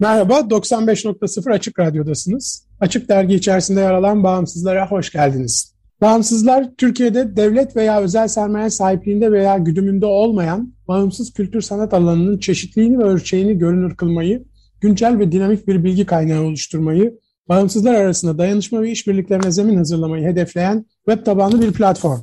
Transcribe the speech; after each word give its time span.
Merhaba, 0.00 0.34
95.0 0.34 1.52
Açık 1.52 1.78
Radyo'dasınız. 1.78 2.66
Açık 2.80 3.08
Dergi 3.08 3.34
içerisinde 3.34 3.80
yer 3.80 3.94
alan 3.94 4.24
Bağımsızlara 4.24 4.90
hoş 4.90 5.12
geldiniz. 5.12 5.74
Bağımsızlar, 6.00 6.70
Türkiye'de 6.78 7.36
devlet 7.36 7.76
veya 7.76 8.00
özel 8.00 8.28
sermaye 8.28 8.70
sahipliğinde 8.70 9.32
veya 9.32 9.58
güdümünde 9.58 10.06
olmayan 10.06 10.74
bağımsız 10.88 11.32
kültür 11.32 11.60
sanat 11.60 11.94
alanının 11.94 12.38
çeşitliliğini 12.38 12.98
ve 12.98 13.04
ölçeğini 13.04 13.58
görünür 13.58 13.96
kılmayı, 13.96 14.44
güncel 14.80 15.18
ve 15.18 15.32
dinamik 15.32 15.68
bir 15.68 15.84
bilgi 15.84 16.06
kaynağı 16.06 16.42
oluşturmayı, 16.42 17.18
bağımsızlar 17.48 17.94
arasında 17.94 18.38
dayanışma 18.38 18.82
ve 18.82 18.90
işbirliklerine 18.90 19.50
zemin 19.50 19.76
hazırlamayı 19.76 20.26
hedefleyen 20.26 20.86
web 21.08 21.24
tabanlı 21.24 21.62
bir 21.62 21.72
platform. 21.72 22.20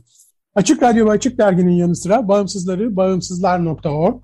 Açık 0.55 0.83
Radyo 0.83 1.05
ve 1.05 1.11
Açık 1.11 1.37
Dergi'nin 1.37 1.75
yanı 1.75 1.95
sıra 1.95 2.27
bağımsızları 2.27 2.95
bağımsızlar.org, 2.95 4.23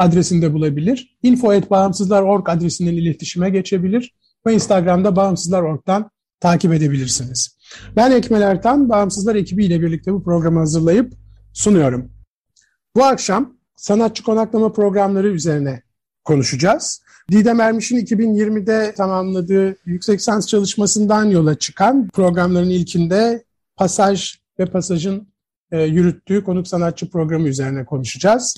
adresinde 0.00 0.52
bulabilir. 0.52 1.18
info.bağımsızlar.org 1.22 2.48
adresinden 2.48 2.92
iletişime 2.92 3.50
geçebilir 3.50 4.14
ve 4.46 4.54
Instagram'da 4.54 5.16
bağımsızlar.org'dan 5.16 6.10
takip 6.40 6.72
edebilirsiniz. 6.72 7.58
Ben 7.96 8.10
Ekmel 8.10 8.42
Ertan, 8.42 8.88
Bağımsızlar 8.88 9.34
ekibiyle 9.34 9.82
birlikte 9.82 10.12
bu 10.12 10.24
programı 10.24 10.58
hazırlayıp 10.58 11.12
sunuyorum. 11.52 12.12
Bu 12.96 13.04
akşam 13.04 13.56
sanatçı 13.76 14.22
konaklama 14.22 14.72
programları 14.72 15.28
üzerine 15.28 15.82
konuşacağız. 16.24 17.02
Didem 17.30 17.60
Ermiş'in 17.60 17.96
2020'de 17.96 18.94
tamamladığı 18.94 19.76
yüksek 19.84 20.18
lisans 20.18 20.46
çalışmasından 20.46 21.24
yola 21.24 21.58
çıkan 21.58 22.08
programların 22.08 22.70
ilkinde 22.70 23.44
Pasaj 23.76 24.34
ve 24.58 24.66
Pasaj'ın 24.66 25.28
e, 25.72 25.82
yürüttüğü 25.82 26.44
konuk 26.44 26.68
sanatçı 26.68 27.10
programı 27.10 27.48
üzerine 27.48 27.84
konuşacağız. 27.84 28.56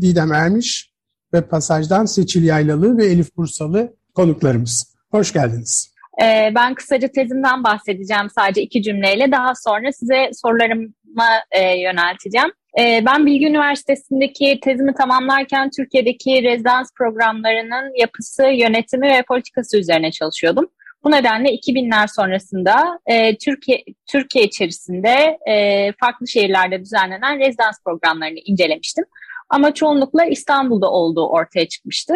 Didem 0.00 0.32
Ermiş 0.32 0.90
ve 1.34 1.48
Pasaj'dan 1.48 2.04
Seçil 2.04 2.44
Yaylalı 2.44 2.98
ve 2.98 3.06
Elif 3.06 3.36
Bursalı 3.36 3.96
konuklarımız. 4.14 4.94
Hoş 5.10 5.32
geldiniz. 5.32 5.94
Ee, 6.22 6.52
ben 6.54 6.74
kısaca 6.74 7.08
tezimden 7.08 7.64
bahsedeceğim 7.64 8.30
sadece 8.34 8.62
iki 8.62 8.82
cümleyle. 8.82 9.32
Daha 9.32 9.54
sonra 9.54 9.92
size 9.92 10.30
sorularıma 10.32 11.28
e, 11.50 11.78
yönelteceğim. 11.80 12.48
Ee, 12.78 13.02
ben 13.06 13.26
Bilgi 13.26 13.46
Üniversitesi'ndeki 13.46 14.60
tezimi 14.62 14.94
tamamlarken 14.94 15.70
Türkiye'deki 15.76 16.42
rezidans 16.42 16.88
programlarının 16.98 18.00
yapısı, 18.00 18.42
yönetimi 18.42 19.06
ve 19.06 19.22
politikası 19.28 19.78
üzerine 19.78 20.10
çalışıyordum. 20.10 20.66
Bu 21.04 21.10
nedenle 21.10 21.48
2000'ler 21.48 22.14
sonrasında 22.14 23.00
e, 23.06 23.36
Türkiye 23.36 23.84
Türkiye 24.06 24.44
içerisinde 24.44 25.38
e, 25.50 25.92
farklı 26.00 26.28
şehirlerde 26.28 26.80
düzenlenen 26.80 27.38
rezidans 27.38 27.76
programlarını 27.84 28.38
incelemiştim. 28.44 29.04
Ama 29.48 29.74
çoğunlukla 29.74 30.24
İstanbul'da 30.24 30.90
olduğu 30.90 31.28
ortaya 31.28 31.68
çıkmıştı. 31.68 32.14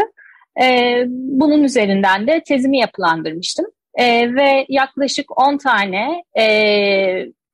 E, 0.63 1.05
bunun 1.09 1.63
üzerinden 1.63 2.27
de 2.27 2.43
tezimi 2.49 2.79
yapılandırmıştım. 2.79 3.67
E, 3.95 4.35
ve 4.35 4.67
yaklaşık 4.69 5.39
10 5.39 5.57
tane 5.59 6.23
e, 6.39 6.45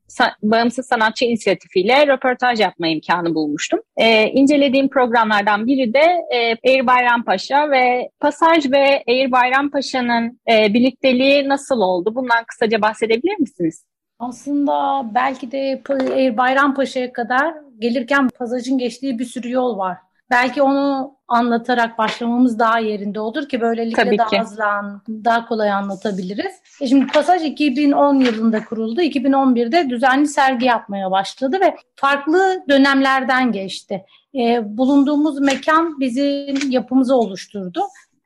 sa- 0.09 0.35
bağımsız 0.43 0.87
sanatçı 0.87 1.25
inisiyatifiyle 1.25 2.07
röportaj 2.07 2.61
yapma 2.61 2.89
imkanı 2.89 3.35
bulmuştum. 3.35 3.81
E, 3.97 4.29
incelediğim 4.31 4.89
programlardan 4.89 5.67
biri 5.67 5.95
de 5.95 6.17
e, 6.35 6.57
Eğir 6.63 6.87
Bayrampaşa 6.87 7.71
ve 7.71 8.11
Pasaj 8.21 8.73
ve 8.73 9.03
Eğir 9.07 9.33
Bayrampaşa'nın 9.33 10.41
e, 10.51 10.75
birlikteliği 10.75 11.49
nasıl 11.49 11.81
oldu? 11.81 12.15
Bundan 12.15 12.45
kısaca 12.45 12.83
bahsedebilir 12.83 13.41
misiniz? 13.41 13.85
Aslında 14.29 15.03
belki 15.15 15.53
de 15.53 15.83
Bayrampaşa'ya 16.37 17.13
kadar 17.13 17.55
gelirken 17.79 18.29
pasajın 18.29 18.79
geçtiği 18.79 19.19
bir 19.19 19.25
sürü 19.25 19.51
yol 19.51 19.79
var. 19.79 19.99
Belki 20.31 20.63
onu 20.63 21.15
anlatarak 21.29 21.99
başlamamız 21.99 22.59
daha 22.59 22.79
yerinde 22.79 23.21
olur 23.21 23.49
ki 23.49 23.61
böylelikle 23.61 24.05
Tabii 24.05 24.19
daha 24.19 24.29
ki. 24.29 24.41
hızlı, 24.41 24.65
daha 25.09 25.47
kolay 25.47 25.73
anlatabiliriz. 25.73 26.53
E 26.81 26.87
şimdi 26.87 27.07
Pasaj 27.07 27.43
2010 27.43 28.21
yılında 28.21 28.65
kuruldu. 28.65 29.03
2011'de 29.03 29.91
düzenli 29.91 30.27
sergi 30.27 30.67
yapmaya 30.67 31.11
başladı 31.11 31.61
ve 31.61 31.77
farklı 31.97 32.65
dönemlerden 32.69 33.53
geçti. 33.53 34.05
E, 34.35 34.77
bulunduğumuz 34.79 35.41
mekan 35.41 36.01
bizim 36.01 36.71
yapımızı 36.71 37.17
oluşturdu 37.17 37.81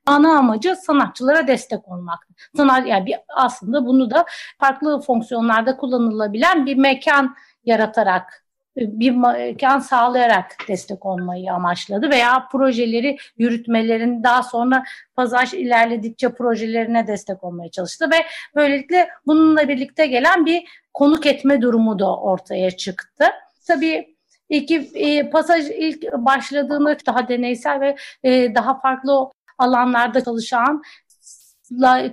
ana 0.08 0.38
amacı 0.38 0.76
sanatçılara 0.76 1.46
destek 1.46 1.88
olmak. 1.88 2.28
Sanat 2.56 2.86
yani 2.86 3.06
bir, 3.06 3.16
aslında 3.36 3.86
bunu 3.86 4.10
da 4.10 4.24
farklı 4.58 5.00
fonksiyonlarda 5.00 5.76
kullanılabilen 5.76 6.66
bir 6.66 6.76
mekan 6.76 7.36
yaratarak 7.64 8.44
bir 8.76 9.10
mekan 9.10 9.78
sağlayarak 9.78 10.56
destek 10.69 11.06
olmayı 11.06 11.52
amaçladı 11.52 12.10
veya 12.10 12.48
projeleri 12.52 13.16
yürütmelerin 13.38 14.22
daha 14.22 14.42
sonra 14.42 14.84
pazar 15.16 15.46
ilerledikçe 15.46 16.28
projelerine 16.28 17.06
destek 17.06 17.44
olmaya 17.44 17.70
çalıştı 17.70 18.10
ve 18.10 18.16
böylelikle 18.54 19.08
bununla 19.26 19.69
birlikte 19.69 20.06
gelen 20.06 20.46
bir 20.46 20.64
konuk 20.94 21.26
etme 21.26 21.62
durumu 21.62 21.98
da 21.98 22.16
ortaya 22.16 22.70
çıktı. 22.70 23.25
Tabii 23.66 24.19
İki 24.48 24.90
e, 24.94 25.30
pasaj 25.30 25.70
ilk 25.70 26.12
başladığında 26.12 26.96
daha 27.06 27.28
deneysel 27.28 27.80
ve 27.80 27.96
e, 28.22 28.54
daha 28.54 28.80
farklı 28.80 29.30
alanlarda 29.58 30.24
çalışan, 30.24 30.82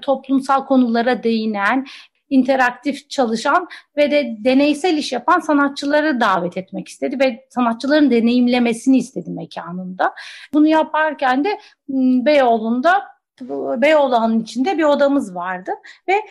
toplumsal 0.01 0.65
konulara 0.65 1.23
değinen, 1.23 1.85
interaktif 2.29 3.09
çalışan 3.09 3.67
ve 3.97 4.11
de 4.11 4.35
deneysel 4.39 4.97
iş 4.97 5.11
yapan 5.11 5.39
sanatçıları 5.39 6.19
davet 6.19 6.57
etmek 6.57 6.87
istedi 6.87 7.19
ve 7.19 7.47
sanatçıların 7.49 8.11
deneyimlemesini 8.11 8.97
istedi 8.97 9.29
mekanında. 9.29 10.13
Bunu 10.53 10.67
yaparken 10.67 11.43
de 11.43 11.59
Beyoğlu'nda 12.25 13.03
Beyoğlu'nun 13.81 14.39
içinde 14.39 14.77
bir 14.77 14.83
odamız 14.83 15.35
vardı 15.35 15.71
ve 16.07 16.21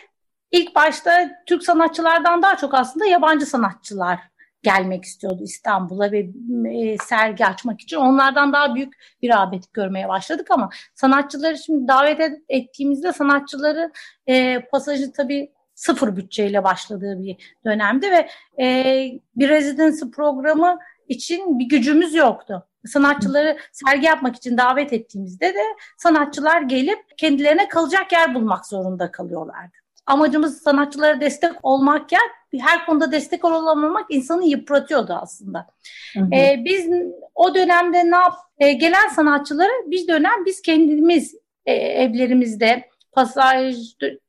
ilk 0.51 0.75
başta 0.75 1.31
Türk 1.45 1.63
sanatçılardan 1.63 2.41
daha 2.41 2.57
çok 2.57 2.73
aslında 2.73 3.05
yabancı 3.05 3.45
sanatçılar 3.45 4.19
gelmek 4.65 5.03
istiyordu 5.03 5.39
İstanbul'a 5.43 6.11
ve 6.11 6.29
e, 6.69 6.97
sergi 6.97 7.45
açmak 7.45 7.81
için. 7.81 7.97
Onlardan 7.97 8.53
daha 8.53 8.75
büyük 8.75 8.93
bir 9.21 9.29
rağbet 9.29 9.73
görmeye 9.73 10.09
başladık 10.09 10.47
ama 10.51 10.69
sanatçıları 10.95 11.57
şimdi 11.57 11.87
davet 11.87 12.21
ettiğimizde 12.49 13.13
sanatçıları 13.13 13.91
e, 14.27 14.59
pasajı 14.71 15.11
tabii 15.11 15.51
sıfır 15.75 16.15
bütçeyle 16.15 16.63
başladığı 16.63 17.23
bir 17.23 17.57
dönemdi 17.65 18.11
ve 18.11 18.29
e, 18.63 18.95
bir 19.35 19.49
residency 19.49 20.05
programı 20.15 20.79
için 21.07 21.59
bir 21.59 21.65
gücümüz 21.65 22.13
yoktu. 22.13 22.67
Sanatçıları 22.85 23.57
sergi 23.71 24.05
yapmak 24.05 24.35
için 24.35 24.57
davet 24.57 24.93
ettiğimizde 24.93 25.53
de 25.53 25.63
sanatçılar 25.97 26.61
gelip 26.61 27.17
kendilerine 27.17 27.67
kalacak 27.67 28.11
yer 28.11 28.35
bulmak 28.35 28.65
zorunda 28.65 29.11
kalıyorlardı 29.11 29.84
amacımız 30.05 30.61
sanatçılara 30.61 31.21
destek 31.21 31.51
olmakken 31.63 32.21
her 32.59 32.85
konuda 32.85 33.11
destek 33.11 33.45
olamamak 33.45 34.05
insanı 34.09 34.45
yıpratıyordu 34.45 35.13
aslında. 35.13 35.67
Hı 36.13 36.19
hı. 36.19 36.29
Ee, 36.35 36.61
biz 36.65 36.89
o 37.35 37.55
dönemde 37.55 38.11
ne 38.11 38.15
yap 38.15 38.33
e, 38.59 38.73
gelen 38.73 39.07
sanatçıları 39.07 39.71
bir 39.85 40.07
dönem 40.07 40.45
biz 40.45 40.61
kendimiz 40.61 41.35
e, 41.65 41.73
evlerimizde 41.73 42.89
pasaj 43.11 43.75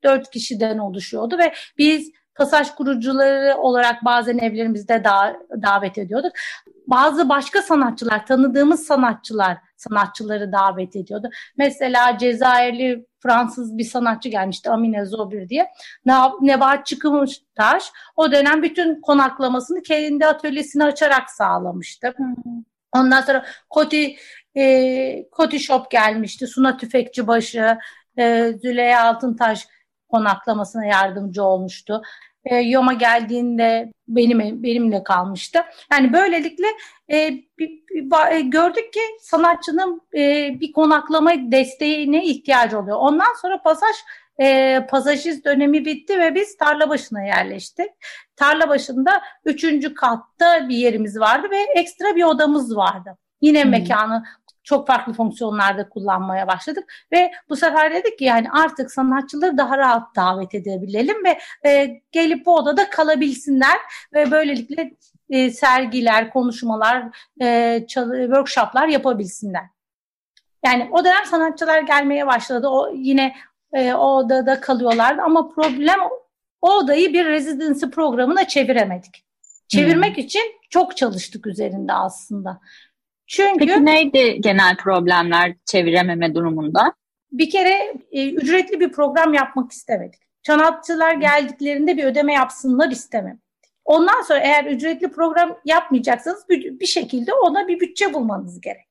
dört 0.05 0.31
kişiden 0.31 0.79
oluşuyordu 0.79 1.39
ve 1.39 1.53
biz 1.79 2.11
pasaj 2.35 2.71
kurucuları 2.71 3.57
olarak 3.57 4.05
bazen 4.05 4.39
evlerimizde 4.39 5.05
da, 5.05 5.37
davet 5.63 5.99
ediyorduk. 5.99 6.33
Bazı 6.87 7.29
başka 7.29 7.63
sanatçılar, 7.63 8.27
tanıdığımız 8.27 8.87
sanatçılar 8.87 9.57
sanatçıları 9.77 10.53
davet 10.53 10.97
ediyordu. 10.97 11.31
Mesela 11.57 12.19
Cezayirli 12.19 13.07
Fransız 13.19 13.79
bir 13.79 13.85
sanatçı 13.85 14.29
gelmişti 14.29 14.71
Amine 14.71 15.05
Zobir 15.05 15.49
diye. 15.49 15.69
Nebahat 16.41 16.87
Çıkımıştaş 16.87 17.93
o 18.17 18.33
dönem 18.33 18.63
bütün 18.63 19.01
konaklamasını 19.01 19.83
kendi 19.83 20.27
atölyesini 20.27 20.85
açarak 20.85 21.31
sağlamıştı. 21.31 22.15
Ondan 22.93 23.21
sonra 23.21 23.47
Koti 23.71 24.17
e, 24.57 25.29
Koti 25.31 25.61
Shop 25.61 25.91
gelmişti. 25.91 26.47
Suna 26.47 26.77
Tüfekçibaşı, 26.77 27.79
e, 28.19 28.53
Züleyha 28.63 29.05
Altıntaş 29.09 29.67
konaklamasına 30.09 30.85
yardımcı 30.85 31.43
olmuştu. 31.45 32.03
E, 32.47 32.57
Yoma 32.57 32.93
geldiğinde 32.93 33.93
benim 34.09 34.63
benimle 34.63 35.03
kalmıştı. 35.03 35.63
Yani 35.93 36.13
böylelikle 36.13 36.67
e, 37.09 37.17
e, 38.31 38.41
gördük 38.41 38.93
ki 38.93 39.01
sanatçının 39.21 40.01
e, 40.15 40.51
bir 40.61 40.73
konaklama 40.73 41.33
desteğine 41.37 42.25
ihtiyacı 42.25 42.79
oluyor. 42.79 42.97
Ondan 43.01 43.35
sonra 43.43 43.63
pasaj 43.63 43.97
e, 44.41 44.81
pasajist 44.91 45.45
dönemi 45.45 45.85
bitti 45.85 46.19
ve 46.19 46.35
biz 46.35 46.57
tarla 46.57 46.89
başına 46.89 47.23
yerleştik. 47.23 47.91
Tarla 48.37 48.69
başında 48.69 49.23
üçüncü 49.45 49.95
katta 49.95 50.69
bir 50.69 50.77
yerimiz 50.77 51.21
vardı 51.21 51.47
ve 51.51 51.59
ekstra 51.75 52.17
bir 52.17 52.25
odamız 52.25 52.77
vardı. 52.77 53.19
Yine 53.41 53.63
hmm. 53.63 53.71
mekanı 53.71 54.25
çok 54.67 54.87
farklı 54.87 55.13
fonksiyonlarda 55.13 55.89
kullanmaya 55.89 56.47
başladık 56.47 56.85
ve 57.13 57.33
bu 57.49 57.57
sefer 57.57 57.95
dedik 57.95 58.19
ki 58.19 58.25
yani 58.25 58.51
artık 58.51 58.91
sanatçıları 58.91 59.59
daha 59.59 59.79
rahat 59.79 60.17
davet 60.17 60.55
edebilelim 60.55 61.17
ve 61.25 61.39
e, 61.71 62.01
gelip 62.13 62.47
bu 62.47 62.55
odada 62.57 62.91
kalabilsinler 62.91 63.77
ve 64.15 64.31
böylelikle 64.31 64.91
e, 65.31 65.51
sergiler, 65.51 66.31
konuşmalar, 66.31 67.05
e, 67.41 67.79
workshoplar 67.89 68.89
yapabilsinler. 68.89 69.65
Yani 70.65 70.89
o 70.93 71.05
dönem 71.05 71.25
sanatçılar 71.25 71.81
gelmeye 71.81 72.27
başladı. 72.27 72.69
O 72.69 72.91
yine 72.95 73.35
e, 73.73 73.95
o 73.95 74.17
odada 74.17 74.61
kalıyorlardı 74.61 75.23
ama 75.23 75.49
problem 75.49 75.99
o 76.63 76.73
odayı 76.73 77.13
bir 77.13 77.27
residency 77.27 77.87
programına 77.87 78.49
çeviremedik. 78.49 79.27
Çevirmek 79.69 80.17
hmm. 80.17 80.25
için 80.25 80.43
çok 80.71 80.97
çalıştık 80.97 81.47
üzerinde 81.47 81.93
aslında. 81.93 82.61
Çünkü 83.27 83.67
Peki 83.67 83.85
neydi 83.85 84.41
genel 84.41 84.77
problemler 84.77 85.55
çevirememe 85.65 86.35
durumunda? 86.35 86.95
Bir 87.33 87.51
kere 87.51 87.95
e, 88.13 88.31
ücretli 88.31 88.81
bir 88.81 88.93
program 88.93 89.35
yapmak 89.35 89.73
istemedik. 89.73 90.21
Sanatçılar 90.47 91.15
geldiklerinde 91.15 91.97
bir 91.97 92.05
ödeme 92.05 92.33
yapsınlar 92.33 92.91
istemedik. 92.91 93.47
Ondan 93.85 94.23
sonra 94.23 94.39
eğer 94.39 94.65
ücretli 94.65 95.11
program 95.11 95.59
yapmayacaksanız 95.65 96.49
bir, 96.49 96.81
bir 96.81 96.87
şekilde 96.87 97.33
ona 97.33 97.69
bir 97.69 97.81
bütçe 97.81 98.15
bulmanız 98.15 98.61
gerek. 98.61 98.87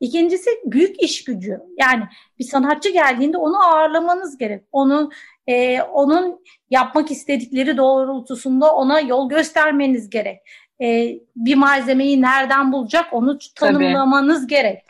İkincisi 0.00 0.50
büyük 0.64 1.02
iş 1.02 1.24
gücü. 1.24 1.60
Yani 1.78 2.04
bir 2.38 2.44
sanatçı 2.44 2.88
geldiğinde 2.88 3.36
onu 3.36 3.64
ağırlamanız 3.64 4.38
gerek. 4.38 4.64
Onun 4.72 5.12
e, 5.46 5.82
onun 5.82 6.44
yapmak 6.70 7.10
istedikleri 7.10 7.76
doğrultusunda 7.76 8.74
ona 8.74 9.00
yol 9.00 9.28
göstermeniz 9.28 10.10
gerek 10.10 10.38
e, 10.82 11.18
bir 11.36 11.54
malzemeyi 11.54 12.22
nereden 12.22 12.72
bulacak 12.72 13.06
onu 13.12 13.38
tanımlamanız 13.54 14.40
Tabii. 14.40 14.50
gerek. 14.50 14.82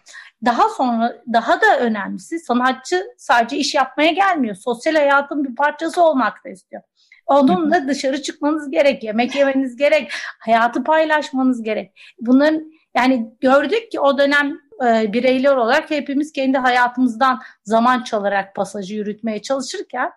Daha 0.44 0.68
sonra 0.68 1.16
daha 1.32 1.60
da 1.60 1.78
önemlisi 1.80 2.38
sanatçı 2.38 3.04
sadece 3.16 3.56
iş 3.56 3.74
yapmaya 3.74 4.12
gelmiyor. 4.12 4.54
Sosyal 4.54 4.94
hayatın 4.94 5.44
bir 5.44 5.54
parçası 5.54 6.04
olmak 6.04 6.44
da 6.44 6.48
istiyor. 6.48 6.82
Onunla 7.26 7.88
dışarı 7.88 8.22
çıkmanız 8.22 8.70
gerek, 8.70 9.04
yemek 9.04 9.36
yemeniz 9.36 9.76
gerek, 9.76 10.12
hayatı 10.38 10.84
paylaşmanız 10.84 11.62
gerek. 11.62 11.98
Bunların 12.20 12.72
yani 12.96 13.34
gördük 13.40 13.92
ki 13.92 14.00
o 14.00 14.18
dönem 14.18 14.58
e, 14.86 15.12
bireyler 15.12 15.56
olarak 15.56 15.90
hepimiz 15.90 16.32
kendi 16.32 16.58
hayatımızdan 16.58 17.40
zaman 17.64 18.02
çalarak 18.02 18.54
pasajı 18.54 18.94
yürütmeye 18.94 19.42
çalışırken 19.42 20.10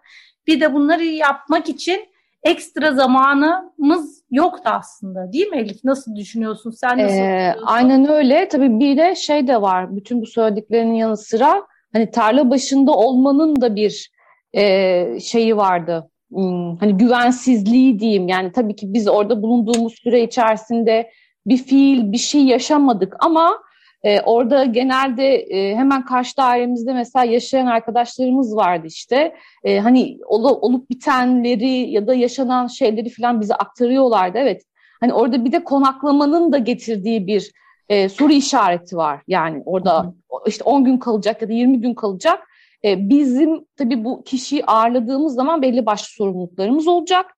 bir 0.48 0.62
de 0.62 0.74
bunları 0.74 1.04
yapmak 1.04 1.70
için 1.70 2.06
ekstra 2.44 2.92
zamanımız 2.92 4.23
yoktu 4.34 4.64
aslında 4.66 5.34
değil 5.34 5.48
mi 5.48 5.58
Elif? 5.58 5.84
Nasıl 5.84 6.16
düşünüyorsun? 6.16 6.72
Sen 6.72 6.98
nasıl 6.98 7.16
ee, 7.16 7.56
Aynen 7.66 8.10
öyle. 8.10 8.48
Tabii 8.48 8.80
bir 8.80 8.98
de 8.98 9.16
şey 9.16 9.48
de 9.48 9.62
var. 9.62 9.96
Bütün 9.96 10.22
bu 10.22 10.26
söylediklerinin 10.26 10.94
yanı 10.94 11.18
sıra 11.18 11.64
hani 11.94 12.12
tarla 12.12 12.50
başında 12.50 12.92
olmanın 12.92 13.62
da 13.62 13.76
bir 13.76 14.12
e, 14.54 15.20
şeyi 15.20 15.58
vardı. 15.58 16.10
Hmm, 16.32 16.78
hani 16.78 16.98
güvensizliği 16.98 18.00
diyeyim. 18.00 18.28
Yani 18.28 18.52
tabii 18.52 18.76
ki 18.76 18.94
biz 18.94 19.08
orada 19.08 19.42
bulunduğumuz 19.42 19.94
süre 19.94 20.24
içerisinde 20.24 21.12
bir 21.46 21.58
fiil, 21.58 22.12
bir 22.12 22.18
şey 22.18 22.44
yaşamadık 22.44 23.16
ama 23.20 23.58
e, 24.04 24.22
orada 24.22 24.66
genelde 24.66 25.36
e, 25.36 25.76
hemen 25.76 26.06
karşı 26.06 26.38
dairemizde 26.38 26.94
mesela 26.94 27.26
yaşayan 27.26 27.68
arkadaşlarımız 27.68 28.56
vardı 28.56 28.88
işte. 28.88 29.36
E, 29.64 29.80
hani 29.80 30.18
ol, 30.28 30.44
olup 30.62 30.90
bitenleri 30.90 31.92
ya 31.92 32.08
da 32.08 32.14
yaşanan 32.14 32.68
şeyleri 32.68 33.10
falan 33.10 33.42
bize 33.42 33.56
aktarıyorlardı. 33.56 34.38
Evet. 34.38 34.62
Hani 35.00 35.14
orada 35.14 35.46
bir 35.46 35.52
de 35.52 35.64
konaklamanın 35.64 36.52
da 36.52 36.58
getirdiği 36.58 37.28
bir 37.28 37.52
e, 37.90 38.10
soru 38.10 38.32
işareti 38.32 38.98
var. 38.98 39.22
Yani 39.28 39.62
orada 39.66 40.14
işte 40.48 40.64
10 40.64 40.86
gün 40.86 40.98
kalacak 40.98 41.42
ya 41.42 41.50
da 41.50 41.54
20 41.54 41.82
gün 41.82 41.94
kalacak. 41.94 42.40
E, 42.86 43.10
bizim 43.10 43.66
tabii 43.78 44.04
bu 44.04 44.24
kişiyi 44.24 44.66
ağırladığımız 44.66 45.36
zaman 45.36 45.62
belli 45.62 45.86
başlı 45.86 46.08
sorumluluklarımız 46.08 46.88
olacak. 46.88 47.38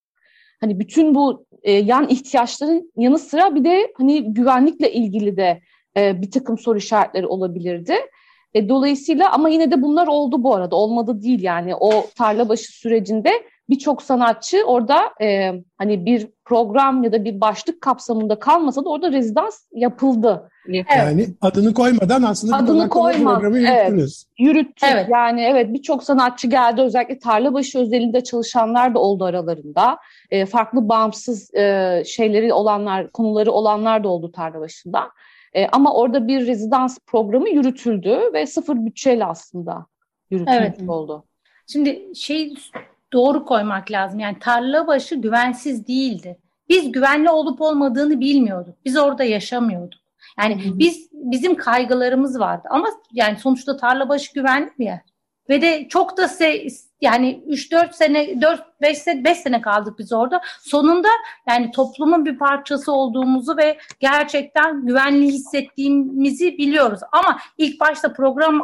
Hani 0.62 0.80
bütün 0.80 1.16
bu 1.16 1.46
e, 1.64 1.72
yan 1.72 2.10
ihtiyaçların 2.10 2.92
yanı 2.98 3.20
sıra 3.20 3.56
bir 3.56 3.64
de 3.64 3.94
hani 3.98 4.34
güvenlikle 4.34 4.92
ilgili 4.92 5.38
de 5.38 5.62
e, 5.98 6.22
bir 6.22 6.32
takım 6.32 6.58
soru 6.58 6.78
işaretleri 6.78 7.28
olabilirdi. 7.28 7.96
E, 8.54 8.70
dolayısıyla 8.70 9.32
ama 9.32 9.50
yine 9.50 9.72
de 9.72 9.82
bunlar 9.82 10.08
oldu 10.08 10.44
bu 10.44 10.56
arada. 10.56 10.76
Olmadı 10.76 11.22
değil 11.22 11.44
yani 11.44 11.76
o 11.76 12.08
tarla 12.16 12.50
başı 12.50 12.72
sürecinde 12.72 13.32
birçok 13.70 14.02
sanatçı 14.02 14.64
orada 14.66 15.00
e, 15.22 15.52
hani 15.78 16.06
bir 16.06 16.28
program 16.46 17.04
ya 17.04 17.12
da 17.12 17.26
bir 17.26 17.42
başlık 17.42 17.82
kapsamında 17.82 18.40
kalmasa 18.40 18.86
da 18.86 18.90
orada 18.90 19.12
rezidans 19.12 19.64
yapıldı. 19.74 20.50
Evet. 20.70 20.86
Yani 20.98 21.28
adını 21.42 21.74
koymadan 21.74 22.24
aslında 22.24 22.56
adını 22.56 22.90
koyma, 22.90 23.34
programı 23.34 23.58
yürüttünüz. 23.58 24.26
Evet, 24.28 24.40
yürüttük. 24.40 24.90
Evet. 24.94 25.08
Yani 25.10 25.42
evet 25.42 25.74
birçok 25.74 26.04
sanatçı 26.04 26.48
geldi. 26.48 26.82
Özellikle 26.82 27.20
tarlabaşı 27.20 27.80
özelinde 27.80 28.24
çalışanlar 28.24 28.96
da 28.96 29.00
oldu 29.00 29.26
aralarında. 29.26 29.98
E, 30.32 30.46
farklı 30.46 30.90
bağımsız 30.90 31.54
e, 31.54 32.04
şeyleri 32.06 32.54
olanlar, 32.54 33.12
konuları 33.12 33.52
olanlar 33.52 34.04
da 34.04 34.10
oldu 34.10 34.32
tarlabaşında. 34.32 35.12
E, 35.56 35.68
ama 35.68 35.94
orada 35.94 36.28
bir 36.28 36.48
rezidans 36.48 37.00
programı 37.08 37.50
yürütüldü 37.50 38.20
ve 38.34 38.46
sıfır 38.48 38.86
bütçeyle 38.86 39.26
aslında 39.26 39.86
yürütülmüş 40.30 40.62
evet. 40.62 40.90
oldu. 40.90 41.26
Şimdi 41.68 42.16
şey 42.16 42.54
doğru 43.14 43.46
koymak 43.46 43.92
lazım. 43.92 44.20
Yani 44.20 44.40
tarla 44.40 44.88
başı 44.88 45.16
güvensiz 45.16 45.88
değildi. 45.88 46.40
Biz 46.70 46.92
güvenli 46.92 47.30
olup 47.30 47.62
olmadığını 47.62 48.20
bilmiyorduk. 48.20 48.76
Biz 48.86 48.98
orada 48.98 49.24
yaşamıyorduk. 49.24 50.00
Yani 50.40 50.66
Hı-hı. 50.66 50.80
biz 50.80 51.10
bizim 51.14 51.56
kaygılarımız 51.56 52.40
vardı 52.40 52.68
ama 52.72 52.88
yani 53.12 53.38
sonuçta 53.38 53.78
tarla 53.78 54.10
başı 54.10 54.34
güvenli 54.34 54.70
bir 54.80 54.86
yer. 54.86 55.00
Ve 55.50 55.62
de 55.62 55.88
çok 55.90 56.18
da 56.18 56.28
se 56.28 56.68
yani 57.02 57.44
3-4 57.48 57.94
sene 57.94 58.24
4-5 58.82 58.96
sene 58.96 59.24
5 59.24 59.38
sene 59.38 59.62
kaldık 59.62 60.00
biz 60.00 60.14
orada. 60.14 60.42
Sonunda 60.62 61.08
yani 61.50 61.72
toplumun 61.72 62.26
bir 62.26 62.38
parçası 62.38 62.92
olduğumuzu 62.92 63.58
ve 63.58 63.78
gerçekten 64.00 64.86
güvenli 64.86 65.28
hissettiğimizi 65.28 66.58
biliyoruz. 66.58 67.00
Ama 67.12 67.40
ilk 67.58 67.80
başta 67.80 68.14
program 68.14 68.62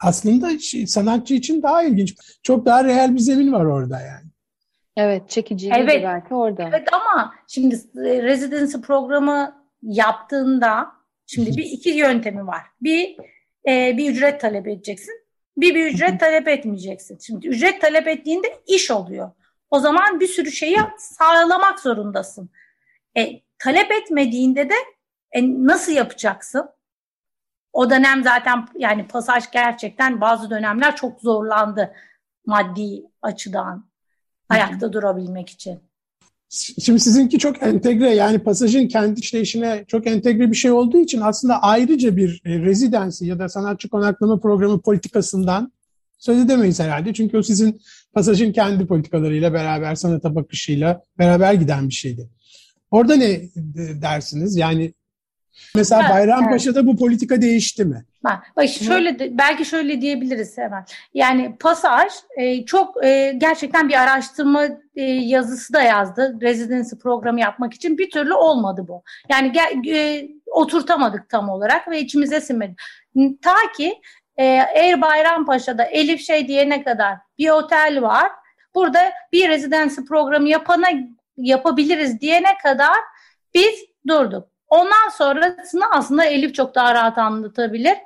aslında 0.00 0.50
sanatçı 0.86 1.34
için 1.34 1.62
daha 1.62 1.82
ilginç. 1.82 2.14
Çok 2.42 2.66
daha 2.66 2.84
real 2.84 3.14
bir 3.14 3.20
zemin 3.20 3.52
var 3.52 3.64
orada 3.64 4.00
yani. 4.00 4.24
Evet, 4.96 5.30
çekici 5.30 5.70
evet, 5.76 6.04
belki 6.04 6.34
orada. 6.34 6.68
Evet 6.68 6.88
ama 6.92 7.34
şimdi 7.48 7.74
e, 7.74 8.22
residency 8.22 8.76
programı 8.78 9.64
yaptığında 9.82 10.86
şimdi 11.26 11.56
bir 11.56 11.64
iki 11.64 11.90
yöntemi 11.90 12.46
var. 12.46 12.62
Bir 12.80 13.16
e, 13.68 13.96
bir 13.96 14.10
ücret 14.10 14.40
talep 14.40 14.68
edeceksin 14.68 15.23
bir 15.56 15.74
bir 15.74 15.86
ücret 15.86 16.20
talep 16.20 16.48
etmeyeceksin. 16.48 17.18
Şimdi 17.18 17.48
ücret 17.48 17.80
talep 17.80 18.08
ettiğinde 18.08 18.62
iş 18.66 18.90
oluyor. 18.90 19.30
O 19.70 19.78
zaman 19.80 20.20
bir 20.20 20.26
sürü 20.26 20.52
şeyi 20.52 20.78
sağlamak 20.98 21.80
zorundasın. 21.80 22.50
E, 23.16 23.40
talep 23.58 23.92
etmediğinde 23.92 24.68
de 24.70 24.74
e, 25.32 25.42
nasıl 25.66 25.92
yapacaksın? 25.92 26.70
O 27.72 27.90
dönem 27.90 28.24
zaten 28.24 28.68
yani 28.74 29.08
pasaj 29.08 29.50
gerçekten 29.50 30.20
bazı 30.20 30.50
dönemler 30.50 30.96
çok 30.96 31.20
zorlandı 31.20 31.94
maddi 32.46 33.02
açıdan 33.22 33.90
ayakta 34.48 34.92
durabilmek 34.92 35.50
için. 35.50 35.82
Şimdi 36.54 37.00
sizinki 37.00 37.38
çok 37.38 37.62
entegre 37.62 38.14
yani 38.14 38.38
pasajın 38.38 38.88
kendi 38.88 39.20
işleyişine 39.20 39.84
çok 39.88 40.06
entegre 40.06 40.50
bir 40.50 40.56
şey 40.56 40.70
olduğu 40.70 40.98
için 40.98 41.20
aslında 41.20 41.62
ayrıca 41.62 42.16
bir 42.16 42.42
e, 42.44 42.58
rezidansi 42.58 43.26
ya 43.26 43.38
da 43.38 43.48
sanatçı 43.48 43.88
konaklama 43.88 44.40
programı 44.40 44.80
politikasından 44.80 45.72
söz 46.18 46.40
edemeyiz 46.40 46.80
herhalde. 46.80 47.14
Çünkü 47.14 47.38
o 47.38 47.42
sizin 47.42 47.80
pasajın 48.12 48.52
kendi 48.52 48.86
politikalarıyla 48.86 49.52
beraber 49.52 49.94
sanata 49.94 50.34
bakışıyla 50.34 51.02
beraber 51.18 51.54
giden 51.54 51.88
bir 51.88 51.94
şeydi. 51.94 52.28
Orada 52.90 53.16
ne 53.16 53.40
dersiniz? 54.02 54.56
Yani 54.56 54.94
Mesela 55.74 56.10
Bayrampaşa'da 56.10 56.80
evet. 56.80 56.88
bu 56.88 56.96
politika 56.96 57.42
değişti 57.42 57.84
mi? 57.84 58.04
Bak, 58.24 58.38
bak 58.56 58.68
şöyle 58.68 59.18
de, 59.18 59.38
belki 59.38 59.64
şöyle 59.64 60.00
diyebiliriz 60.00 60.58
hemen. 60.58 60.84
Yani 61.14 61.56
Pasaj 61.60 62.12
e, 62.36 62.64
çok 62.64 63.04
e, 63.04 63.32
gerçekten 63.38 63.88
bir 63.88 64.02
araştırma 64.02 64.64
e, 64.96 65.02
yazısı 65.02 65.72
da 65.72 65.82
yazdı. 65.82 66.38
Residency 66.42 66.96
programı 66.96 67.40
yapmak 67.40 67.74
için 67.74 67.98
bir 67.98 68.10
türlü 68.10 68.34
olmadı 68.34 68.84
bu. 68.88 69.02
Yani 69.30 69.52
e, 69.88 70.28
oturtamadık 70.46 71.28
tam 71.28 71.48
olarak 71.48 71.88
ve 71.88 72.00
içimize 72.00 72.40
sinmedi. 72.40 72.74
Ta 73.42 73.54
ki 73.76 74.00
e, 74.36 74.44
Air 74.60 75.00
Bayrampaşa'da 75.00 75.84
Elif 75.84 76.20
şey 76.20 76.48
diyene 76.48 76.84
kadar 76.84 77.18
bir 77.38 77.50
otel 77.50 78.02
var. 78.02 78.32
Burada 78.74 79.12
bir 79.32 79.48
residency 79.48 80.00
programı 80.00 80.48
yapana 80.48 80.86
yapabiliriz 81.36 82.20
diyene 82.20 82.58
kadar 82.62 82.96
biz 83.54 83.74
durduk. 84.08 84.53
Ondan 84.74 85.08
sonrasını 85.08 85.84
aslında 85.90 86.24
Elif 86.24 86.54
çok 86.54 86.74
daha 86.74 86.94
rahat 86.94 87.18
anlatabilir. 87.18 87.96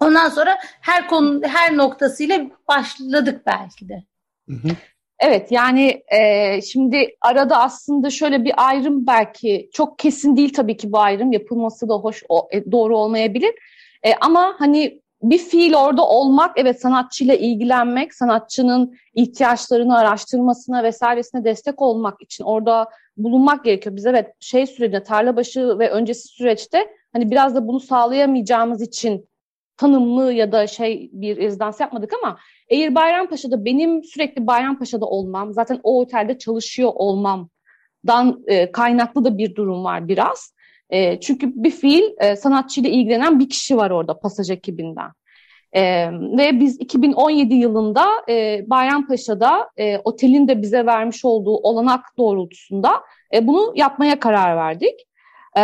Ondan 0.00 0.28
sonra 0.28 0.58
her 0.80 1.08
konu 1.08 1.40
her 1.44 1.76
noktasıyla 1.76 2.40
başladık 2.68 3.42
belki 3.46 3.88
de. 3.88 4.02
Hı 4.48 4.54
hı. 4.54 4.68
Evet 5.18 5.52
yani 5.52 6.02
e, 6.08 6.60
şimdi 6.62 7.16
arada 7.20 7.62
aslında 7.62 8.10
şöyle 8.10 8.44
bir 8.44 8.52
ayrım 8.56 9.06
belki 9.06 9.70
çok 9.72 9.98
kesin 9.98 10.36
değil 10.36 10.52
tabii 10.52 10.76
ki 10.76 10.92
bu 10.92 10.98
ayrım 10.98 11.32
yapılması 11.32 11.88
da 11.88 11.94
hoş 11.94 12.22
o, 12.28 12.48
e, 12.50 12.72
doğru 12.72 12.98
olmayabilir. 12.98 13.54
E, 14.02 14.14
ama 14.20 14.54
hani 14.58 15.02
bir 15.22 15.38
fiil 15.38 15.74
orada 15.74 16.06
olmak, 16.06 16.58
evet 16.58 16.80
sanatçıyla 16.80 17.34
ilgilenmek, 17.34 18.14
sanatçının 18.14 18.98
ihtiyaçlarını 19.14 19.98
araştırmasına 19.98 20.82
vesairesine 20.82 21.44
destek 21.44 21.82
olmak 21.82 22.22
için 22.22 22.44
orada 22.44 22.88
bulunmak 23.16 23.64
gerekiyor. 23.64 23.96
Biz 23.96 24.06
evet 24.06 24.26
şey 24.40 24.66
sürecinde, 24.66 25.02
tarla 25.02 25.36
başı 25.36 25.78
ve 25.78 25.90
öncesi 25.90 26.28
süreçte 26.28 26.86
hani 27.12 27.30
biraz 27.30 27.54
da 27.54 27.68
bunu 27.68 27.80
sağlayamayacağımız 27.80 28.82
için 28.82 29.28
tanımlı 29.76 30.32
ya 30.32 30.52
da 30.52 30.66
şey 30.66 31.10
bir 31.12 31.36
rezidans 31.36 31.80
yapmadık 31.80 32.12
ama 32.22 32.38
eğer 32.68 32.94
Bayrampaşa'da 32.94 33.64
benim 33.64 34.04
sürekli 34.04 34.46
Bayrampaşa'da 34.46 35.06
olmam, 35.06 35.52
zaten 35.52 35.80
o 35.82 36.00
otelde 36.00 36.38
çalışıyor 36.38 36.90
olmamdan 36.94 38.42
e, 38.46 38.72
kaynaklı 38.72 39.24
da 39.24 39.38
bir 39.38 39.54
durum 39.54 39.84
var 39.84 40.08
biraz. 40.08 40.54
E, 40.90 41.20
çünkü 41.20 41.52
bir 41.54 41.70
fiil 41.70 42.02
e, 42.18 42.36
sanatçıyla 42.36 42.90
ilgilenen 42.90 43.40
bir 43.40 43.48
kişi 43.48 43.76
var 43.76 43.90
orada 43.90 44.20
pasaj 44.20 44.50
ekibinden. 44.50 45.10
E, 45.72 46.10
ve 46.12 46.60
biz 46.60 46.80
2017 46.80 47.54
yılında 47.54 48.06
e, 48.28 48.64
Bayrampaşa'da 48.70 49.70
e, 49.76 49.98
otelin 49.98 50.48
de 50.48 50.62
bize 50.62 50.86
vermiş 50.86 51.24
olduğu 51.24 51.56
olanak 51.56 52.04
doğrultusunda 52.18 52.90
e, 53.34 53.46
bunu 53.46 53.72
yapmaya 53.76 54.20
karar 54.20 54.56
verdik. 54.56 55.00
E, 55.56 55.62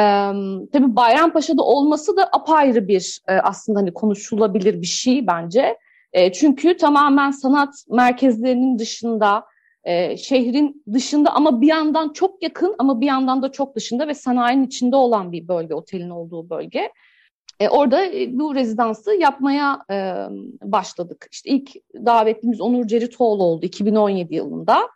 tabii 0.72 0.96
Bayrampaşa'da 0.96 1.62
olması 1.62 2.16
da 2.16 2.28
apayrı 2.32 2.88
bir 2.88 3.20
e, 3.28 3.32
aslında 3.32 3.78
hani 3.78 3.94
konuşulabilir 3.94 4.82
bir 4.82 4.86
şey 4.86 5.26
bence. 5.26 5.76
E, 6.12 6.32
çünkü 6.32 6.76
tamamen 6.76 7.30
sanat 7.30 7.74
merkezlerinin 7.88 8.78
dışında, 8.78 9.44
e, 9.84 10.16
şehrin 10.16 10.84
dışında 10.92 11.30
ama 11.30 11.60
bir 11.60 11.66
yandan 11.66 12.12
çok 12.12 12.42
yakın 12.42 12.74
ama 12.78 13.00
bir 13.00 13.06
yandan 13.06 13.42
da 13.42 13.52
çok 13.52 13.76
dışında 13.76 14.08
ve 14.08 14.14
sanayinin 14.14 14.66
içinde 14.66 14.96
olan 14.96 15.32
bir 15.32 15.48
bölge, 15.48 15.74
otelin 15.74 16.10
olduğu 16.10 16.50
bölge. 16.50 16.92
E, 17.60 17.68
orada 17.68 18.04
e, 18.04 18.38
bu 18.38 18.54
rezidansı 18.54 19.14
yapmaya 19.14 19.78
e, 19.90 20.14
başladık. 20.62 21.26
İşte 21.32 21.50
ilk 21.50 21.70
davetlimiz 21.94 22.60
Onur 22.60 22.86
Ceritoğlu 22.86 23.42
oldu 23.42 23.66
2017 23.66 24.34
yılında. 24.34 24.88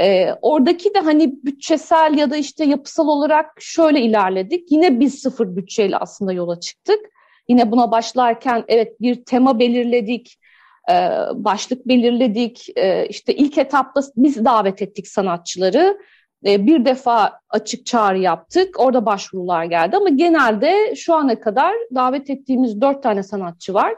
E, 0.00 0.32
oradaki 0.42 0.94
de 0.94 0.98
hani 0.98 1.44
bütçesel 1.44 2.14
ya 2.18 2.30
da 2.30 2.36
işte 2.36 2.64
yapısal 2.64 3.08
olarak 3.08 3.46
şöyle 3.58 4.00
ilerledik. 4.00 4.72
Yine 4.72 5.00
biz 5.00 5.14
sıfır 5.14 5.56
bütçeyle 5.56 5.96
aslında 5.96 6.32
yola 6.32 6.60
çıktık. 6.60 7.00
Yine 7.48 7.72
buna 7.72 7.90
başlarken 7.90 8.64
evet 8.68 9.00
bir 9.00 9.24
tema 9.24 9.58
belirledik, 9.58 10.38
e, 10.90 10.94
başlık 11.34 11.88
belirledik. 11.88 12.68
E, 12.76 13.06
işte 13.08 13.34
ilk 13.34 13.58
etapta 13.58 14.00
biz 14.16 14.44
davet 14.44 14.82
ettik 14.82 15.08
sanatçıları. 15.08 15.98
E, 16.46 16.66
bir 16.66 16.84
defa 16.84 17.40
açık 17.50 17.86
çağrı 17.86 18.18
yaptık. 18.18 18.80
Orada 18.80 19.06
başvurular 19.06 19.64
geldi 19.64 19.96
ama 19.96 20.08
genelde 20.08 20.96
şu 20.96 21.14
ana 21.14 21.40
kadar 21.40 21.72
davet 21.94 22.30
ettiğimiz 22.30 22.80
dört 22.80 23.02
tane 23.02 23.22
sanatçı 23.22 23.74
var. 23.74 23.94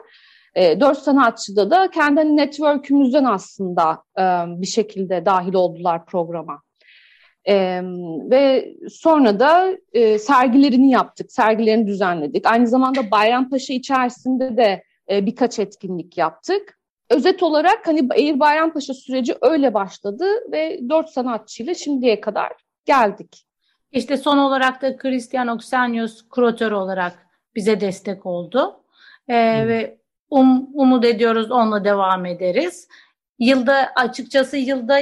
E, 0.55 0.79
dört 0.79 0.97
sanatçıda 0.97 1.71
da 1.71 1.89
kendi 1.91 2.37
network'ümüzden 2.37 3.23
aslında 3.23 4.03
e, 4.19 4.23
bir 4.61 4.67
şekilde 4.67 5.25
dahil 5.25 5.53
oldular 5.53 6.05
programa. 6.05 6.61
Ve 8.29 8.73
sonra 8.89 9.39
da 9.39 9.77
sergilerini 10.19 10.91
yaptık, 10.91 11.31
sergilerini 11.31 11.87
düzenledik. 11.87 12.45
Aynı 12.45 12.67
zamanda 12.67 13.11
Bayrampaşa 13.11 13.73
içerisinde 13.73 14.57
de 14.57 14.83
birkaç 15.09 15.59
etkinlik 15.59 16.17
yaptık. 16.17 16.76
Özet 17.09 17.43
olarak 17.43 17.87
hani 17.87 18.09
Eğir 18.15 18.39
Bayrampaşa 18.39 18.93
süreci 18.93 19.35
öyle 19.41 19.73
başladı 19.73 20.25
ve 20.51 20.79
dört 20.89 21.09
sanatçıyla 21.09 21.73
şimdiye 21.73 22.21
kadar 22.21 22.51
geldik. 22.85 23.45
İşte 23.91 24.17
son 24.17 24.37
olarak 24.37 24.81
da 24.81 24.97
Christian 24.97 25.47
Oxenius 25.47 26.27
kuratör 26.29 26.71
olarak 26.71 27.27
bize 27.55 27.81
destek 27.81 28.25
oldu. 28.25 28.83
Ee, 29.29 29.33
hmm. 29.33 29.67
Ve 29.67 29.97
um, 30.29 30.69
umut 30.73 31.05
ediyoruz 31.05 31.51
onunla 31.51 31.83
devam 31.83 32.25
ederiz. 32.25 32.87
Yılda 33.39 33.91
açıkçası 33.95 34.57
yılda 34.57 34.99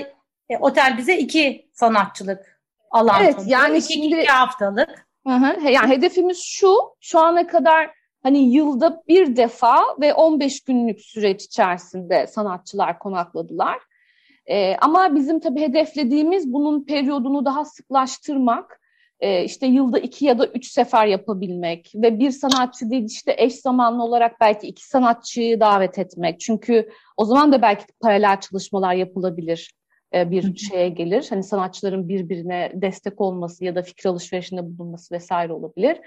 e, 0.50 0.57
otel 0.59 0.97
bize 0.97 1.17
iki 1.17 1.69
sanatçılık 1.74 2.59
alan 2.91 3.24
evet, 3.24 3.35
yani 3.45 3.77
iki, 3.77 3.93
şimdi, 3.93 4.15
iki 4.15 4.31
haftalık. 4.31 5.07
Hı 5.27 5.33
hı, 5.33 5.69
yani 5.69 5.89
hedefimiz 5.95 6.43
şu, 6.43 6.75
şu 7.01 7.19
ana 7.19 7.47
kadar 7.47 7.89
hani 8.25 8.53
yılda 8.53 9.03
bir 9.08 9.36
defa 9.36 9.77
ve 10.01 10.13
15 10.13 10.63
günlük 10.63 11.01
süreç 11.01 11.44
içerisinde 11.44 12.27
sanatçılar 12.27 13.00
konakladılar. 13.00 13.77
E, 14.46 14.75
ama 14.75 15.15
bizim 15.15 15.39
tabii 15.39 15.62
hedeflediğimiz 15.62 16.53
bunun 16.53 16.86
periyodunu 16.86 17.46
daha 17.46 17.65
sıklaştırmak, 17.65 18.82
e, 19.20 19.44
işte 19.44 19.67
yılda 19.67 20.00
iki 20.00 20.25
ya 20.25 20.39
da 20.39 20.48
üç 20.48 20.67
sefer 20.67 21.08
yapabilmek 21.08 21.91
ve 21.96 22.20
bir 22.20 22.32
sanatçı 22.32 22.89
değil 22.89 23.05
işte 23.05 23.36
eş 23.38 23.55
zamanlı 23.55 24.03
olarak 24.03 24.41
belki 24.41 24.67
iki 24.67 24.88
sanatçıyı 24.88 25.60
davet 25.60 26.00
etmek. 26.00 26.39
Çünkü 26.39 26.89
o 27.17 27.25
zaman 27.25 27.51
da 27.51 27.62
belki 27.62 27.86
paralel 28.01 28.39
çalışmalar 28.39 28.94
yapılabilir 28.94 29.72
bir 30.31 30.55
şeye 30.57 30.89
gelir. 30.89 31.27
Hani 31.29 31.43
sanatçıların 31.43 32.10
birbirine 32.10 32.72
destek 32.74 33.22
olması 33.22 33.65
ya 33.65 33.75
da 33.75 33.81
fikir 33.81 34.10
alışverişinde 34.10 34.77
bulunması 34.77 35.15
vesaire 35.15 35.53
olabilir. 35.53 35.98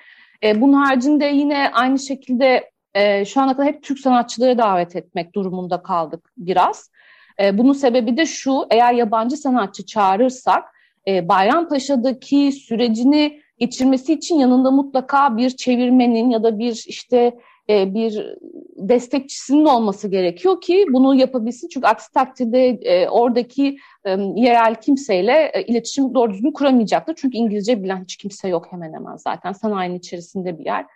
E, 0.44 0.60
bunun 0.60 0.72
haricinde 0.72 1.24
yine 1.24 1.70
aynı 1.72 1.98
şekilde 1.98 2.70
e, 2.94 3.24
şu 3.24 3.40
ana 3.40 3.56
kadar 3.56 3.68
hep 3.68 3.82
Türk 3.82 3.98
sanatçıları 3.98 4.58
davet 4.58 4.96
etmek 4.96 5.34
durumunda 5.34 5.82
kaldık 5.82 6.32
biraz. 6.36 6.90
E, 7.40 7.58
bunun 7.58 7.72
sebebi 7.72 8.16
de 8.16 8.26
şu, 8.26 8.66
eğer 8.70 8.92
yabancı 8.92 9.36
sanatçı 9.36 9.86
çağırırsak 9.86 10.64
e, 11.08 11.28
Bayrampaşa'daki 11.28 12.52
sürecini 12.52 13.40
geçirmesi 13.58 14.12
için 14.12 14.38
yanında 14.38 14.70
mutlaka 14.70 15.36
bir 15.36 15.50
çevirmenin 15.50 16.30
ya 16.30 16.42
da 16.42 16.58
bir 16.58 16.84
işte 16.86 17.34
e, 17.70 17.94
bir 17.94 18.36
destekçisinin 18.76 19.64
olması 19.64 20.08
gerekiyor 20.08 20.60
ki 20.60 20.86
bunu 20.92 21.14
yapabilsin. 21.14 21.68
Çünkü 21.68 21.86
aksi 21.86 22.12
takdirde 22.12 22.68
e, 22.68 23.08
oradaki 23.08 23.78
e, 24.04 24.10
yerel 24.36 24.74
kimseyle 24.74 25.64
iletişim 25.66 26.14
doğru 26.14 26.32
düzgün 26.32 26.52
kuramayacaktır. 26.52 27.14
Çünkü 27.14 27.36
İngilizce 27.36 27.82
bilen 27.82 28.02
hiç 28.02 28.16
kimse 28.16 28.48
yok 28.48 28.66
hemen 28.70 28.92
hemen 28.92 29.16
zaten 29.16 29.52
sanayinin 29.52 29.98
içerisinde 29.98 30.58
bir 30.58 30.64
yer. 30.64 30.86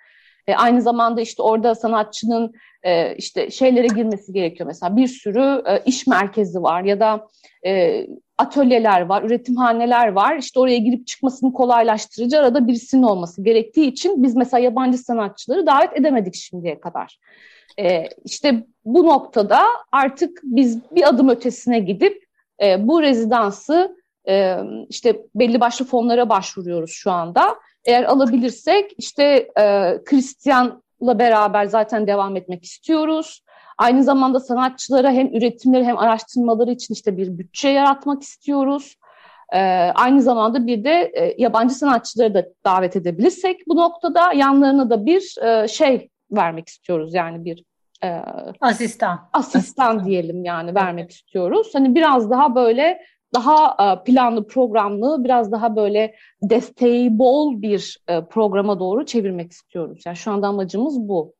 Aynı 0.56 0.82
zamanda 0.82 1.20
işte 1.20 1.42
orada 1.42 1.74
sanatçının 1.74 2.52
e, 2.82 3.16
işte 3.16 3.50
şeylere 3.50 3.86
girmesi 3.86 4.32
gerekiyor. 4.32 4.66
Mesela 4.66 4.96
bir 4.96 5.06
sürü 5.06 5.62
e, 5.66 5.82
iş 5.84 6.06
merkezi 6.06 6.62
var 6.62 6.82
ya 6.82 7.00
da 7.00 7.28
e, 7.66 8.06
atölyeler 8.38 9.00
var, 9.00 9.22
üretimhaneler 9.22 10.08
var. 10.08 10.36
İşte 10.36 10.60
oraya 10.60 10.78
girip 10.78 11.06
çıkmasını 11.06 11.52
kolaylaştırıcı 11.52 12.38
arada 12.38 12.66
birisinin 12.66 13.02
olması 13.02 13.44
gerektiği 13.44 13.86
için 13.86 14.22
biz 14.22 14.36
mesela 14.36 14.60
yabancı 14.60 14.98
sanatçıları 14.98 15.66
davet 15.66 15.96
edemedik 15.96 16.34
şimdiye 16.34 16.80
kadar. 16.80 17.18
E, 17.78 18.08
işte 18.24 18.66
bu 18.84 19.06
noktada 19.06 19.60
artık 19.92 20.40
biz 20.42 20.78
bir 20.90 21.08
adım 21.08 21.28
ötesine 21.28 21.78
gidip 21.78 22.24
e, 22.62 22.88
bu 22.88 23.02
rezidansı 23.02 23.96
e, 24.28 24.56
işte 24.88 25.22
belli 25.34 25.60
başlı 25.60 25.84
fonlara 25.84 26.28
başvuruyoruz 26.28 26.90
şu 26.90 27.10
anda. 27.10 27.56
Eğer 27.84 28.04
alabilirsek 28.04 28.94
işte 28.98 29.48
e, 29.58 29.94
Christian'la 30.04 30.82
beraber 31.06 31.64
zaten 31.64 32.06
devam 32.06 32.36
etmek 32.36 32.64
istiyoruz. 32.64 33.44
Aynı 33.78 34.04
zamanda 34.04 34.40
sanatçılara 34.40 35.10
hem 35.10 35.26
üretimleri 35.26 35.84
hem 35.84 35.98
araştırmaları 35.98 36.70
için 36.70 36.94
işte 36.94 37.16
bir 37.16 37.38
bütçe 37.38 37.68
yaratmak 37.68 38.22
istiyoruz. 38.22 38.96
Ee, 39.52 39.58
aynı 39.94 40.22
zamanda 40.22 40.66
bir 40.66 40.84
de 40.84 41.12
e, 41.14 41.34
yabancı 41.38 41.74
sanatçıları 41.74 42.34
da 42.34 42.46
davet 42.64 42.96
edebilirsek 42.96 43.60
bu 43.68 43.76
noktada 43.76 44.32
yanlarına 44.32 44.90
da 44.90 45.06
bir 45.06 45.36
e, 45.42 45.68
şey 45.68 46.08
vermek 46.30 46.68
istiyoruz 46.68 47.14
yani 47.14 47.44
bir 47.44 47.64
e, 48.04 48.22
asistan 48.60 49.28
asistan 49.32 50.04
diyelim 50.04 50.44
yani 50.44 50.74
vermek 50.74 51.10
istiyoruz. 51.10 51.70
Hani 51.72 51.94
biraz 51.94 52.30
daha 52.30 52.54
böyle 52.54 53.02
daha 53.34 53.76
e, 53.80 54.04
planlı 54.04 54.46
programlı 54.46 55.24
biraz 55.24 55.52
daha 55.52 55.76
böyle 55.76 56.14
desteği 56.42 57.18
bol 57.18 57.62
bir 57.62 57.98
e, 58.08 58.24
programa 58.24 58.80
doğru 58.80 59.06
çevirmek 59.06 59.52
istiyoruz. 59.52 60.02
Yani 60.06 60.16
şu 60.16 60.30
anda 60.30 60.46
amacımız 60.46 60.98
bu. 60.98 61.34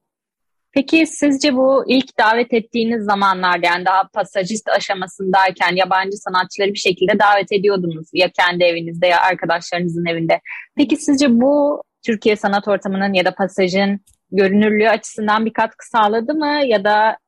Peki 0.73 1.07
sizce 1.07 1.55
bu 1.57 1.85
ilk 1.87 2.19
davet 2.19 2.53
ettiğiniz 2.53 3.05
zamanlarda 3.05 3.67
yani 3.67 3.85
daha 3.85 4.09
pasajist 4.09 4.69
aşamasındayken 4.69 5.77
yabancı 5.77 6.17
sanatçıları 6.17 6.73
bir 6.73 6.79
şekilde 6.79 7.19
davet 7.19 7.53
ediyordunuz 7.53 8.07
ya 8.13 8.31
kendi 8.39 8.65
evinizde 8.65 9.07
ya 9.07 9.21
arkadaşlarınızın 9.21 10.07
evinde. 10.07 10.41
Peki 10.77 10.97
sizce 10.97 11.41
bu 11.41 11.83
Türkiye 12.07 12.37
sanat 12.37 12.69
ortamının 12.69 13.13
ya 13.13 13.25
da 13.25 13.35
pasajın 13.35 14.01
görünürlüğü 14.31 14.89
açısından 14.89 15.47
bir 15.47 15.53
katkı 15.53 15.89
sağladı 15.89 16.35
mı 16.35 16.61
ya 16.67 16.85
da 16.85 17.19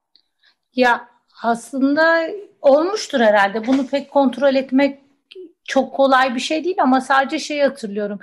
ya 0.75 1.09
aslında 1.45 2.27
olmuştur 2.63 3.21
herhalde. 3.21 3.67
Bunu 3.67 3.87
pek 3.87 4.11
kontrol 4.11 4.55
etmek 4.55 5.01
çok 5.65 5.95
kolay 5.95 6.35
bir 6.35 6.41
şey 6.41 6.65
değil 6.65 6.77
ama 6.81 7.01
sadece 7.01 7.39
şey 7.39 7.61
hatırlıyorum. 7.61 8.19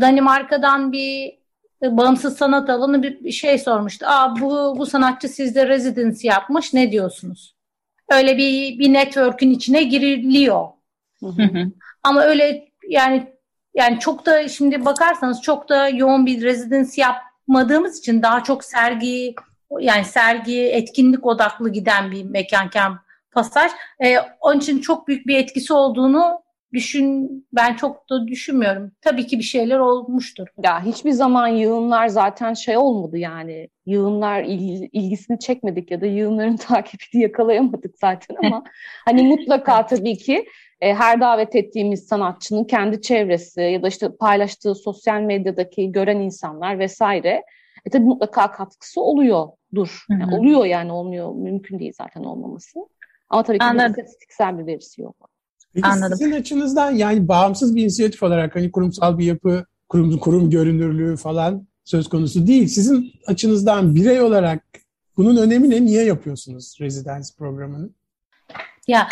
Danimarka'dan 0.00 0.92
bir 0.92 1.38
bağımsız 1.82 2.36
sanat 2.36 2.70
alanı 2.70 3.02
bir 3.02 3.32
şey 3.32 3.58
sormuştu. 3.58 4.06
Aa 4.08 4.40
bu 4.40 4.78
bu 4.78 4.86
sanatçı 4.86 5.28
sizde 5.28 5.68
residency 5.68 6.28
yapmış 6.28 6.74
ne 6.74 6.92
diyorsunuz? 6.92 7.56
Öyle 8.10 8.36
bir 8.36 8.78
bir 8.78 8.92
network'ün 8.92 9.50
içine 9.50 9.82
giriliyor. 9.82 10.66
Ama 12.02 12.22
öyle 12.22 12.68
yani 12.88 13.32
yani 13.74 13.98
çok 13.98 14.26
da 14.26 14.48
şimdi 14.48 14.84
bakarsanız 14.84 15.42
çok 15.42 15.68
da 15.68 15.88
yoğun 15.88 16.26
bir 16.26 16.42
residency 16.42 17.00
yapmadığımız 17.00 17.98
için 17.98 18.22
daha 18.22 18.42
çok 18.42 18.64
sergi 18.64 19.34
yani 19.80 20.04
sergi 20.04 20.62
etkinlik 20.62 21.26
odaklı 21.26 21.72
giden 21.72 22.10
bir 22.10 22.24
mekanken 22.24 22.92
pasaj. 23.32 23.70
Ee, 24.04 24.16
onun 24.40 24.60
için 24.60 24.80
çok 24.80 25.08
büyük 25.08 25.26
bir 25.26 25.38
etkisi 25.38 25.72
olduğunu 25.72 26.42
düşün 26.72 27.30
ben 27.52 27.74
çok 27.74 28.10
da 28.10 28.28
düşünmüyorum. 28.28 28.92
Tabii 29.02 29.26
ki 29.26 29.38
bir 29.38 29.44
şeyler 29.44 29.78
olmuştur. 29.78 30.48
Ya 30.62 30.84
hiçbir 30.84 31.10
zaman 31.10 31.48
yığınlar 31.48 32.08
zaten 32.08 32.54
şey 32.54 32.76
olmadı 32.76 33.18
yani. 33.18 33.68
Yığınlar 33.86 34.42
il, 34.42 34.88
ilgisini 34.92 35.38
çekmedik 35.38 35.90
ya 35.90 36.00
da 36.00 36.06
yığınların 36.06 36.56
takipini 36.68 37.22
yakalayamadık 37.22 37.98
zaten 37.98 38.36
ama 38.44 38.64
hani 39.04 39.22
mutlaka 39.22 39.86
tabii 39.86 40.16
ki 40.16 40.46
e, 40.80 40.94
her 40.94 41.20
davet 41.20 41.56
ettiğimiz 41.56 42.06
sanatçının 42.06 42.64
kendi 42.64 43.02
çevresi 43.02 43.60
ya 43.60 43.82
da 43.82 43.88
işte 43.88 44.16
paylaştığı 44.16 44.74
sosyal 44.74 45.20
medyadaki 45.20 45.92
gören 45.92 46.18
insanlar 46.20 46.78
vesaire 46.78 47.42
e 47.86 47.90
tabii 47.90 48.04
mutlaka 48.04 48.52
katkısı 48.52 49.00
oluyordur. 49.00 50.04
Yani 50.10 50.34
oluyor 50.34 50.64
yani 50.64 50.92
olmuyor. 50.92 51.34
Mümkün 51.34 51.78
değil 51.78 51.92
zaten 51.98 52.24
olmaması. 52.24 52.78
Ama 53.30 53.42
tabii 53.42 53.58
ki 53.58 53.64
bir 53.74 53.88
istatistiksel 53.88 54.58
bir 54.58 54.66
verisi 54.66 55.02
yok. 55.02 55.30
Peki 55.74 55.86
Anladım. 55.86 56.18
sizin 56.18 56.32
açınızdan 56.32 56.90
yani 56.90 57.28
bağımsız 57.28 57.76
bir 57.76 57.82
inisiyatif 57.82 58.22
olarak 58.22 58.56
hani 58.56 58.72
kurumsal 58.72 59.18
bir 59.18 59.24
yapı, 59.24 59.64
kurum, 59.88 60.18
kurum 60.18 60.50
görünürlüğü 60.50 61.16
falan 61.16 61.66
söz 61.84 62.08
konusu 62.08 62.46
değil. 62.46 62.66
Sizin 62.66 63.12
açınızdan 63.26 63.94
birey 63.94 64.20
olarak 64.20 64.62
bunun 65.16 65.36
önemi 65.36 65.70
ne? 65.70 65.84
Niye 65.84 66.04
yapıyorsunuz 66.04 66.76
rezidans 66.80 67.36
programını? 67.36 67.90
Ya 68.86 69.08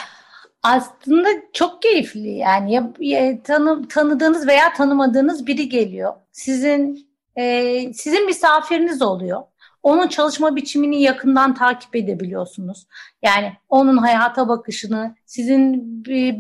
aslında 0.63 1.29
çok 1.53 1.83
keyifli 1.83 2.29
yani 2.29 2.75
ya, 2.75 2.93
ya, 3.01 3.43
tanı, 3.43 3.89
tanıdığınız 3.89 4.47
veya 4.47 4.73
tanımadığınız 4.73 5.47
biri 5.47 5.69
geliyor. 5.69 6.13
Sizin 6.33 7.08
e, 7.39 7.93
sizin 7.93 8.27
misafiriniz 8.27 9.03
oluyor. 9.03 9.43
Onun 9.83 10.09
çalışma 10.09 10.57
biçimini 10.57 11.03
yakından 11.03 11.55
takip 11.55 11.97
edebiliyorsunuz. 11.97 12.87
Yani 13.23 13.53
onun 13.69 13.97
hayata 13.97 14.49
bakışını, 14.49 15.15
sizin 15.27 15.75
bir, 16.05 16.37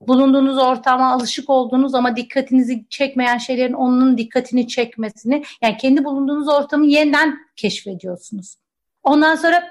bulunduğunuz 0.00 0.58
ortama 0.58 1.12
alışık 1.12 1.50
olduğunuz 1.50 1.94
ama 1.94 2.16
dikkatinizi 2.16 2.86
çekmeyen 2.88 3.38
şeylerin 3.38 3.72
onun 3.72 4.18
dikkatini 4.18 4.68
çekmesini, 4.68 5.44
yani 5.62 5.76
kendi 5.76 6.04
bulunduğunuz 6.04 6.48
ortamı 6.48 6.86
yeniden 6.86 7.38
keşfediyorsunuz. 7.56 8.56
Ondan 9.02 9.34
sonra 9.34 9.62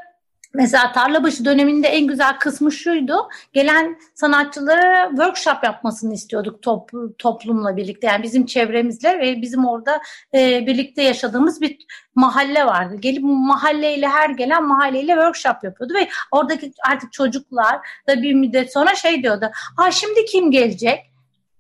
Mesela 0.54 0.92
Tarlabaşı 0.92 1.46
döneminde 1.46 1.88
en 1.88 2.08
güzel 2.08 2.40
kısmı 2.40 2.72
şuydu. 2.72 3.30
Gelen 3.54 3.98
sanatçılara 4.16 5.10
workshop 5.10 5.64
yapmasını 5.64 6.14
istiyorduk 6.14 6.62
top, 6.62 6.92
toplumla 7.18 7.78
birlikte. 7.78 8.08
Yani 8.08 8.24
bizim 8.24 8.46
çevremizle 8.46 9.20
ve 9.20 9.42
bizim 9.42 9.66
orada 9.66 10.02
e, 10.34 10.68
birlikte 10.68 11.02
yaşadığımız 11.04 11.62
bir 11.62 11.78
mahalle 12.16 12.66
vardı. 12.66 12.96
Gelip 13.00 13.24
mahalleyle 13.24 14.08
her 14.08 14.30
gelen 14.30 14.68
mahalleyle 14.68 15.12
workshop 15.12 15.64
yapıyordu 15.64 15.94
ve 15.94 16.10
oradaki 16.32 16.72
artık 16.90 17.14
çocuklar 17.14 17.80
da 18.08 18.22
bir 18.22 18.34
müddet 18.34 18.74
sonra 18.74 18.96
şey 18.96 19.24
diyordu. 19.24 19.52
Ha 19.78 19.92
şimdi 19.92 20.26
kim 20.26 20.52
gelecek? 20.52 21.11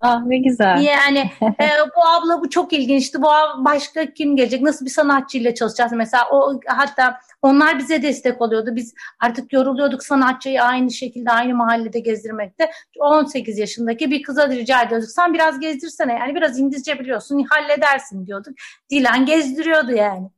Ah 0.01 0.25
ne 0.25 0.38
güzel. 0.38 0.81
Yani 0.81 1.20
e, 1.41 1.67
bu 1.96 2.08
abla 2.08 2.41
bu 2.41 2.50
çok 2.50 2.74
ilginçti. 2.74 3.22
Bu 3.22 3.27
başka 3.58 4.14
kim 4.14 4.35
gelecek? 4.35 4.61
Nasıl 4.61 4.85
bir 4.85 4.92
sanatçıyla 4.92 5.55
çalışacağız? 5.55 5.92
Mesela 5.92 6.24
o 6.31 6.59
hatta 6.68 7.20
onlar 7.42 7.79
bize 7.79 8.01
destek 8.01 8.42
oluyordu. 8.42 8.70
Biz 8.75 8.94
artık 9.20 9.53
yoruluyorduk 9.53 10.03
sanatçıyı 10.03 10.64
aynı 10.64 10.92
şekilde 10.92 11.31
aynı 11.31 11.55
mahallede 11.55 12.00
gezdirmekte. 12.00 12.72
18 13.00 13.57
yaşındaki 13.57 14.11
bir 14.11 14.24
kıza 14.24 14.50
rica 14.50 14.83
ediyorduk. 14.83 15.09
Sen 15.09 15.33
biraz 15.33 15.59
gezdirsene 15.59 16.14
yani 16.14 16.35
biraz 16.35 16.59
İngilizce 16.59 17.00
biliyorsun 17.00 17.46
halledersin 17.50 18.27
diyorduk. 18.27 18.53
Dilan 18.90 19.25
gezdiriyordu 19.25 19.92
yani. 19.92 20.29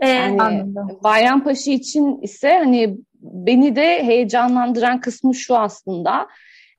Ee, 0.00 0.08
yani 0.08 0.64
Bayrampaşa 1.02 1.70
için 1.70 2.20
ise 2.22 2.58
hani 2.58 2.98
beni 3.22 3.76
de 3.76 4.04
heyecanlandıran 4.04 5.00
kısmı 5.00 5.34
şu 5.34 5.56
aslında. 5.56 6.28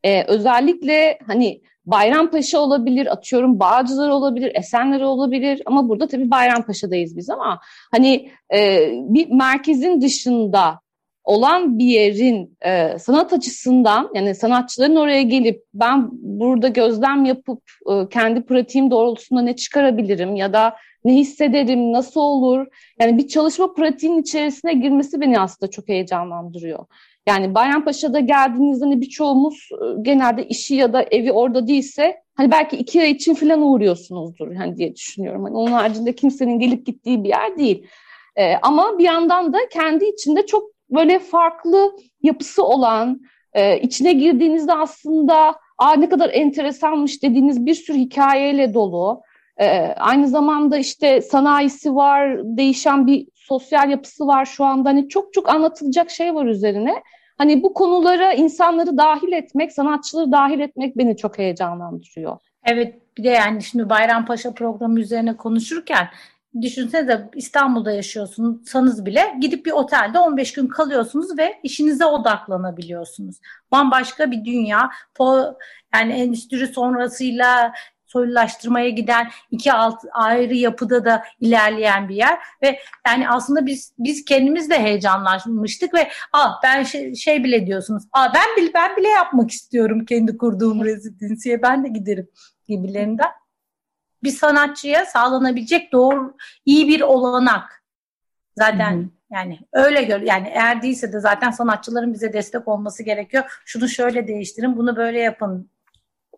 Ee, 0.04 0.24
özellikle 0.24 1.20
hani 1.28 1.62
Bayrampaşa 1.86 2.60
olabilir, 2.60 3.14
atıyorum 3.14 3.60
Bağcılar 3.60 4.10
olabilir, 4.10 4.52
Esenler 4.56 5.02
olabilir 5.02 5.62
ama 5.66 5.90
burada 5.90 6.08
tabii 6.08 6.32
Bayrampaşa'dayız 6.32 7.18
biz 7.18 7.30
ama 7.30 7.60
hani 7.92 8.32
e, 8.54 8.90
bir 8.94 9.30
merkezin 9.30 10.02
dışında 10.02 10.80
olan 11.24 11.80
bir 11.80 11.86
yerin 11.86 12.58
e, 12.62 13.00
sanat 13.00 13.34
açısından 13.34 14.10
yani 14.16 14.36
sanatçıların 14.36 14.96
oraya 14.96 15.22
gelip 15.22 15.64
ben 15.74 16.10
burada 16.12 16.68
gözlem 16.68 17.26
yapıp 17.26 17.64
e, 17.92 18.10
kendi 18.10 18.46
pratiğim 18.46 18.92
doğrultusunda 18.92 19.42
ne 19.42 19.56
çıkarabilirim 19.56 20.36
ya 20.36 20.54
da 20.54 20.76
ne 21.06 21.14
hissederim, 21.14 21.92
nasıl 21.94 22.22
olur? 22.22 22.68
Yani 23.00 23.18
bir 23.18 23.28
çalışma 23.28 23.74
pratiğinin 23.74 24.22
içerisine 24.22 24.74
girmesi 24.74 25.22
beni 25.22 25.40
aslında 25.40 25.70
çok 25.72 25.88
heyecanlandırıyor. 25.88 26.86
Yani 27.28 27.56
Bayrampaşa'da 27.56 28.20
geldiğinizde 28.20 28.86
hani 28.86 29.02
birçoğumuz 29.02 29.70
e, 29.72 30.02
genelde 30.02 30.48
işi 30.48 30.76
ya 30.76 30.94
da 30.94 31.06
evi 31.12 31.32
orada 31.32 31.68
değilse 31.68 32.16
hani 32.36 32.52
belki 32.52 32.78
iki 32.78 33.02
ay 33.02 33.12
için 33.12 33.34
falan 33.34 33.62
uğruyorsunuzdur 33.62 34.56
hani 34.56 34.78
diye 34.78 34.96
düşünüyorum. 34.96 35.44
Hani 35.44 35.58
onun 35.58 35.72
haricinde 35.72 36.16
kimsenin 36.16 36.60
gelip 36.60 36.86
gittiği 36.86 37.24
bir 37.24 37.30
yer 37.30 37.58
değil. 37.58 37.88
Ee, 38.36 38.56
ama 38.62 38.98
bir 39.00 39.04
yandan 39.04 39.54
da 39.54 39.58
kendi 39.72 40.06
içinde 40.06 40.46
çok 40.46 40.64
böyle 40.90 41.20
farklı 41.20 41.92
yapısı 42.24 42.64
olan, 42.64 43.22
e, 43.54 43.80
içine 43.80 44.14
girdiğinizde 44.14 44.74
aslında 44.74 45.56
Aa, 45.82 45.94
ne 45.94 46.10
kadar 46.10 46.30
enteresanmış 46.34 47.24
dediğiniz 47.24 47.66
bir 47.66 47.74
sürü 47.74 47.98
hikayeyle 47.98 48.74
dolu. 48.74 49.22
Ee, 49.58 49.96
aynı 49.98 50.28
zamanda 50.28 50.78
işte 50.78 51.22
sanayisi 51.22 51.96
var, 51.96 52.40
değişen 52.44 53.08
bir 53.08 53.28
sosyal 53.48 53.90
yapısı 53.90 54.28
var 54.28 54.46
şu 54.46 54.66
anda. 54.66 54.90
Hani 54.90 55.10
çok 55.10 55.34
çok 55.34 55.50
anlatılacak 55.50 56.10
şey 56.10 56.36
var 56.36 56.46
üzerine. 56.46 57.04
Hani 57.38 57.64
bu 57.64 57.74
konulara 57.74 58.34
insanları 58.34 58.98
dahil 58.98 59.32
etmek, 59.32 59.72
sanatçıları 59.72 60.32
dahil 60.32 60.60
etmek 60.60 60.98
beni 60.98 61.18
çok 61.18 61.38
heyecanlandırıyor. 61.38 62.38
Evet 62.66 62.96
bir 63.18 63.24
de 63.24 63.30
yani 63.30 63.64
şimdi 63.64 63.90
Bayrampaşa 63.90 64.54
programı 64.54 65.00
üzerine 65.00 65.38
konuşurken 65.38 66.08
düşünsenize 66.62 67.30
İstanbul'da 67.36 67.92
yaşıyorsunuz 67.92 69.06
bile 69.06 69.36
gidip 69.42 69.66
bir 69.66 69.72
otelde 69.72 70.20
15 70.20 70.54
gün 70.54 70.68
kalıyorsunuz 70.68 71.38
ve 71.38 71.60
işinize 71.64 72.06
odaklanabiliyorsunuz. 72.06 73.40
Bambaşka 73.72 74.32
bir 74.32 74.46
dünya. 74.46 74.90
Yani 75.94 76.14
endüstri 76.14 76.68
sonrasıyla 76.68 77.74
soylulaştırmaya 78.12 78.90
giden 78.90 79.32
iki 79.52 79.74
alt, 79.74 80.04
ayrı 80.12 80.54
yapıda 80.56 81.06
da 81.06 81.24
ilerleyen 81.40 82.10
bir 82.10 82.16
yer 82.16 82.40
ve 82.62 82.80
yani 83.08 83.30
aslında 83.30 83.66
biz 83.66 83.94
biz 84.00 84.26
kendimiz 84.26 84.70
de 84.70 84.80
heyecanlanmıştık 84.80 85.94
ve 85.94 86.08
ah 86.34 86.60
ben 86.64 86.84
şey, 86.84 87.16
şey 87.16 87.44
bile 87.44 87.68
diyorsunuz. 87.68 88.04
Ah 88.12 88.34
ben 88.34 88.64
bile 88.64 88.74
ben 88.74 88.98
bile 88.98 89.08
yapmak 89.08 89.52
istiyorum 89.52 90.06
kendi 90.06 90.38
kurduğum 90.38 90.86
rezidansiye 90.86 91.62
ben 91.62 91.84
de 91.84 91.88
giderim 91.88 92.30
gibilerinden. 92.68 93.30
Bir 94.24 94.32
sanatçıya 94.32 95.06
sağlanabilecek 95.06 95.92
doğru 95.92 96.38
iyi 96.66 96.88
bir 96.88 97.02
olanak. 97.02 97.84
Zaten 98.58 98.94
Hı-hı. 98.98 99.10
Yani 99.32 99.60
öyle 99.74 100.04
gör 100.04 100.22
yani 100.22 100.48
eğer 100.54 100.82
değilse 100.82 101.14
de 101.14 101.20
zaten 101.20 101.52
sanatçıların 101.52 102.14
bize 102.14 102.34
destek 102.34 102.68
olması 102.68 103.04
gerekiyor. 103.04 103.62
Şunu 103.66 103.90
şöyle 103.90 104.28
değiştirin, 104.28 104.78
bunu 104.78 104.96
böyle 104.96 105.20
yapın 105.20 105.70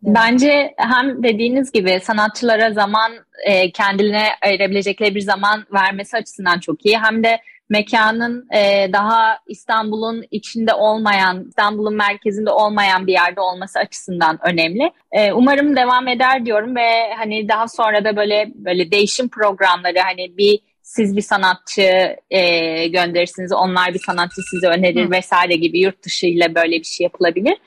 Bence 0.04 0.74
hem 0.78 1.24
dediğiniz 1.24 1.72
gibi 1.72 2.00
sanatçılara 2.04 2.72
zaman 2.72 3.12
e, 3.46 3.72
kendilerine 3.72 4.28
ayırabilecekleri 4.42 5.16
bir 5.16 5.22
zaman 5.22 5.66
vermesi 5.74 6.18
açısından 6.18 6.60
çok 6.60 6.86
iyi. 6.86 6.98
Hem 6.98 7.24
de 7.24 7.40
mekanın 7.70 8.48
e, 8.56 8.94
daha 8.94 9.38
İstanbul'un 9.48 10.26
içinde 10.32 10.74
olmayan, 10.74 11.46
İstanbul'un 11.48 11.96
merkezinde 11.96 12.50
olmayan 12.50 13.08
bir 13.08 13.12
yerde 13.12 13.42
olması 13.42 13.80
açısından 13.80 14.40
önemli. 14.44 14.92
E, 15.12 15.34
umarım 15.34 15.76
devam 15.76 16.08
eder 16.08 16.46
diyorum 16.46 16.76
ve 16.76 17.14
hani 17.18 17.50
daha 17.50 17.68
sonra 17.68 18.06
da 18.06 18.16
böyle 18.16 18.52
böyle 18.56 18.92
değişim 18.92 19.30
programları 19.30 20.00
hani 20.00 20.38
bir 20.38 20.60
siz 20.82 21.18
bir 21.18 21.22
sanatçı 21.22 22.16
e, 22.30 22.88
gönderirsiniz, 22.88 23.52
onlar 23.54 23.94
bir 23.94 24.02
sanatçı 24.06 24.42
size 24.52 24.68
önerir 24.68 25.06
Hı. 25.06 25.12
vesaire 25.12 25.56
gibi 25.56 25.80
yurt 25.80 26.04
dışı 26.04 26.26
ile 26.26 26.56
böyle 26.56 26.80
bir 26.80 26.84
şey 26.84 27.04
yapılabilir. 27.04 27.58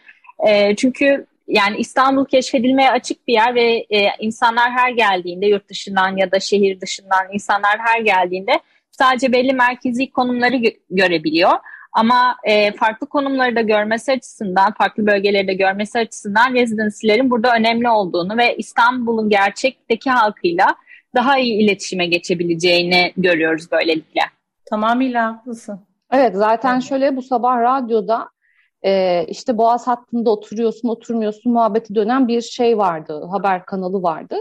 E, 0.49 0.77
çünkü 0.77 1.27
yani 1.49 1.77
İstanbul 1.77 2.25
keşfedilmeye 2.25 2.91
açık 2.91 3.29
bir 3.29 3.33
yer 3.33 3.55
ve 3.55 3.87
e, 3.91 4.07
insanlar 4.19 4.71
her 4.71 4.91
geldiğinde 4.91 5.47
yurt 5.47 5.69
dışından 5.69 6.17
ya 6.17 6.33
da 6.33 6.41
şehir 6.41 6.81
dışından 6.81 7.27
insanlar 7.33 7.79
her 7.79 8.01
geldiğinde 8.01 8.53
sadece 8.91 9.33
belli 9.33 9.53
merkezi 9.53 10.11
konumları 10.11 10.57
gö- 10.57 10.79
görebiliyor. 10.91 11.53
Ama 11.93 12.37
e, 12.45 12.73
farklı 12.73 13.07
konumları 13.07 13.57
da 13.57 13.61
görmesi 13.61 14.13
açısından, 14.13 14.73
farklı 14.73 15.07
bölgeleri 15.07 15.49
de 15.49 15.55
görmesi 15.55 15.99
açısından 15.99 16.55
rezidanslerin 16.55 17.31
burada 17.31 17.55
önemli 17.57 17.89
olduğunu 17.89 18.37
ve 18.37 18.57
İstanbul'un 18.57 19.29
gerçekteki 19.29 20.11
halkıyla 20.11 20.67
daha 21.15 21.39
iyi 21.39 21.63
iletişime 21.65 22.07
geçebileceğini 22.07 23.13
görüyoruz 23.17 23.73
böylelikle. 23.73 24.21
Tamamıyla 24.71 25.27
haklısın. 25.27 25.81
Evet 26.13 26.37
zaten 26.37 26.81
şöyle 26.81 27.17
bu 27.17 27.23
sabah 27.23 27.61
radyoda 27.61 28.29
e, 28.87 29.25
işte 29.29 29.59
Boğaz 29.59 29.87
hattında 29.87 30.31
oturuyorsun 30.31 30.89
oturmuyorsun 30.89 31.53
muhabbeti 31.53 31.95
dönen 31.95 32.29
bir 32.29 32.41
şey 32.41 32.79
vardı 32.79 33.25
haber 33.31 33.65
kanalı 33.65 34.03
vardı. 34.03 34.37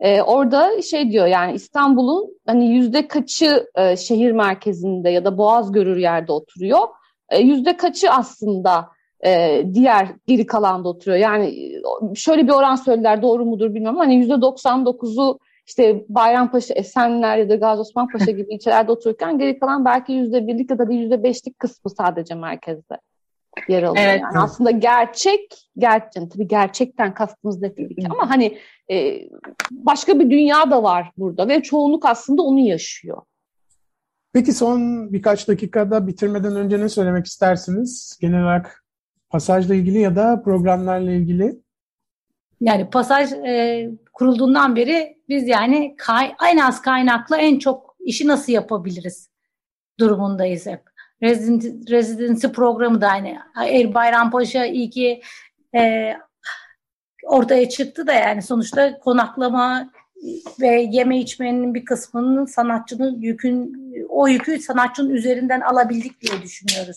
E, 0.00 0.22
orada 0.22 0.82
şey 0.82 1.10
diyor 1.10 1.26
yani 1.26 1.54
İstanbul'un 1.54 2.38
hani 2.46 2.66
yüzde 2.66 3.08
kaçı 3.08 3.66
e, 3.74 3.96
şehir 3.96 4.32
merkezinde 4.32 5.10
ya 5.10 5.24
da 5.24 5.38
Boğaz 5.38 5.72
görür 5.72 5.96
yerde 5.96 6.32
oturuyor. 6.32 6.88
E, 7.28 7.38
yüzde 7.40 7.76
kaçı 7.76 8.10
aslında 8.10 8.88
e, 9.26 9.62
diğer 9.74 10.08
geri 10.26 10.46
kalanda 10.46 10.88
oturuyor. 10.88 11.18
Yani 11.18 11.72
şöyle 12.14 12.46
bir 12.46 12.52
oran 12.52 12.76
söylediler 12.76 13.22
doğru 13.22 13.44
mudur 13.44 13.74
bilmiyorum. 13.74 13.98
Hani 13.98 14.14
yüzde 14.14 14.32
99'u 14.32 15.38
işte 15.66 16.04
Bayrampaşa, 16.08 16.74
Esenler 16.74 17.38
ya 17.38 17.48
da 17.48 17.54
Gazi 17.54 17.80
Osman 17.80 18.08
Paşa 18.08 18.30
gibi 18.30 18.54
ilçelerde 18.54 18.92
otururken 18.92 19.38
geri 19.38 19.58
kalan 19.58 19.84
belki 19.84 20.12
yüzde 20.12 20.46
birlik 20.46 20.70
ya 20.70 20.78
da 20.78 20.92
yüzde 20.92 21.22
beşlik 21.22 21.58
kısmı 21.58 21.90
sadece 21.90 22.34
merkezde 22.34 22.98
yer 23.68 23.82
alıyor. 23.82 24.04
Evet. 24.04 24.20
Yani 24.22 24.38
aslında 24.38 24.70
gerçek, 24.70 25.70
gerçekten 25.78 26.28
tabii 26.28 26.48
gerçekten 26.48 27.14
kastımız 27.14 27.62
ne 27.62 27.74
tabii 27.74 27.96
ki 27.96 28.06
ama 28.10 28.30
hani 28.30 28.58
e, 28.90 29.28
başka 29.70 30.18
bir 30.20 30.30
dünya 30.30 30.70
da 30.70 30.82
var 30.82 31.10
burada 31.16 31.48
ve 31.48 31.62
çoğunluk 31.62 32.04
aslında 32.04 32.42
onu 32.42 32.60
yaşıyor. 32.60 33.22
Peki 34.32 34.52
son 34.52 35.12
birkaç 35.12 35.48
dakikada 35.48 36.06
bitirmeden 36.06 36.56
önce 36.56 36.80
ne 36.80 36.88
söylemek 36.88 37.26
istersiniz? 37.26 38.18
Genel 38.20 38.42
olarak 38.42 38.84
pasajla 39.30 39.74
ilgili 39.74 39.98
ya 39.98 40.16
da 40.16 40.42
programlarla 40.44 41.12
ilgili? 41.12 41.60
Yani 42.60 42.90
pasaj 42.90 43.32
e, 43.32 43.90
kurulduğundan 44.12 44.76
beri 44.76 45.16
biz 45.28 45.48
yani 45.48 45.94
kay, 45.98 46.34
en 46.52 46.58
az 46.58 46.82
kaynakla 46.82 47.36
en 47.36 47.58
çok 47.58 47.96
işi 48.00 48.28
nasıl 48.28 48.52
yapabiliriz 48.52 49.28
durumundayız 50.00 50.66
hep. 50.66 50.93
Residency 51.22 52.46
programı 52.46 53.00
da 53.00 53.08
aynı. 53.08 53.38
Er 53.56 53.94
Bayrampaşa 53.94 54.66
iyi 54.66 54.90
ki 54.90 55.22
e, 55.76 56.12
ortaya 57.24 57.68
çıktı 57.68 58.06
da 58.06 58.12
yani 58.12 58.42
sonuçta 58.42 58.98
konaklama 58.98 59.90
ve 60.60 60.88
yeme 60.90 61.18
içmenin 61.20 61.74
bir 61.74 61.84
kısmının 61.84 62.44
sanatçının 62.44 63.20
yükün 63.20 63.84
o 64.08 64.28
yükü 64.28 64.58
sanatçının 64.58 65.10
üzerinden 65.10 65.60
alabildik 65.60 66.20
diye 66.20 66.42
düşünüyoruz. 66.42 66.96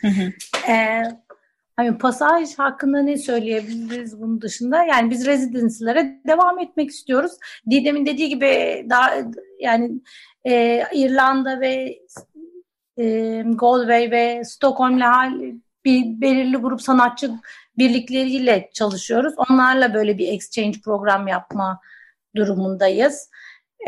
Hı 0.00 0.08
hı. 0.08 0.32
Ee, 0.72 1.02
hani 1.76 1.98
pasaj 1.98 2.58
hakkında 2.58 3.02
ne 3.02 3.18
söyleyebiliriz 3.18 4.20
bunun 4.20 4.40
dışında? 4.40 4.84
Yani 4.84 5.10
biz 5.10 5.26
rezidanslere 5.26 6.20
devam 6.26 6.58
etmek 6.58 6.90
istiyoruz. 6.90 7.32
Didem'in 7.70 8.06
dediği 8.06 8.28
gibi 8.28 8.86
daha 8.90 9.10
yani 9.60 9.90
e, 10.44 10.82
İrlanda 10.94 11.60
ve 11.60 11.98
e, 12.98 13.42
Galway 13.46 14.10
ve 14.10 14.44
Stockholm'la 14.44 15.30
bir 15.84 16.20
belirli 16.20 16.56
grup 16.56 16.82
sanatçı 16.82 17.30
birlikleriyle 17.78 18.70
çalışıyoruz. 18.72 19.34
Onlarla 19.36 19.94
böyle 19.94 20.18
bir 20.18 20.32
exchange 20.32 20.80
program 20.84 21.28
yapma 21.28 21.80
durumundayız. 22.36 23.30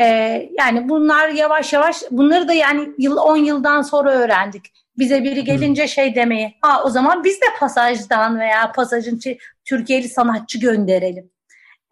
Ee, 0.01 0.49
yani 0.59 0.89
bunlar 0.89 1.29
yavaş 1.29 1.73
yavaş 1.73 2.03
bunları 2.11 2.47
da 2.47 2.53
yani 2.53 2.89
yıl 2.97 3.17
10 3.17 3.37
yıldan 3.37 3.81
sonra 3.81 4.11
öğrendik. 4.11 4.65
Bize 4.97 5.23
biri 5.23 5.43
gelince 5.43 5.87
şey 5.87 6.15
demeyi, 6.15 6.57
ha 6.61 6.83
o 6.83 6.89
zaman 6.89 7.23
biz 7.23 7.35
de 7.35 7.45
pasajdan 7.59 8.39
veya 8.39 8.71
pasajın 8.71 9.19
Türkiye'li 9.65 10.09
sanatçı 10.09 10.59
gönderelim. 10.59 11.31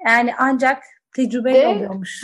Yani 0.05 0.31
ancak 0.37 0.83
tecrübe 1.15 1.67
oluyormuş. 1.67 2.23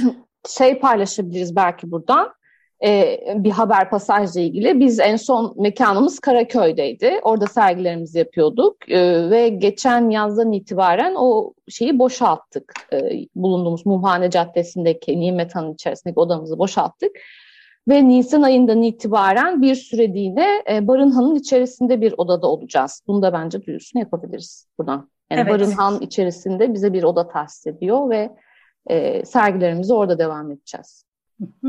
Şey 0.50 0.80
paylaşabiliriz 0.80 1.56
belki 1.56 1.92
buradan 1.92 2.34
e, 2.84 3.20
bir 3.36 3.52
haber 3.52 3.90
pasajla 3.90 4.42
ilgili. 4.42 4.80
Biz 4.80 5.00
en 5.00 5.16
son 5.16 5.54
mekanımız 5.58 6.20
Karaköy'deydi. 6.20 7.20
Orada 7.24 7.48
sergilerimizi 7.48 8.20
yapıyorduk 8.20 8.90
e, 8.90 9.30
ve 9.30 9.50
geçen 9.50 10.10
yazdan 10.10 10.52
itibaren 10.52 11.16
o 11.18 11.54
şeyi 11.70 12.00
boşalttık. 12.00 12.74
E, 12.94 13.12
bulunduğumuz 13.36 13.86
Mumhane 13.86 14.30
Caddesi'ndeki 14.30 15.20
Nimet 15.20 15.56
Han'ın 15.56 15.74
içerisindeki 15.74 16.20
odamızı 16.20 16.60
boşalttık. 16.60 17.12
Ve 17.88 18.08
Nisan 18.08 18.42
ayından 18.42 18.82
itibaren 18.82 19.62
bir 19.62 19.76
süreliğine 19.76 20.64
e, 20.72 20.88
Barınhan'ın 20.88 21.36
içerisinde 21.36 22.02
bir 22.02 22.14
odada 22.18 22.48
olacağız. 22.48 23.02
Bunu 23.08 23.22
da 23.22 23.34
bence 23.34 23.66
duyurusunu 23.66 24.00
yapabiliriz 24.00 24.68
buradan. 24.78 25.10
Yani 25.32 25.42
evet. 25.42 25.52
Barınhan 25.52 26.02
içerisinde 26.02 26.74
bize 26.74 26.94
bir 26.94 27.04
oda 27.04 27.28
tahsis 27.28 27.68
ediyor 27.68 28.10
ve 28.10 28.30
e, 28.88 29.26
sergilerimizi 29.26 29.94
orada 29.94 30.20
devam 30.20 30.52
edeceğiz. 30.52 31.06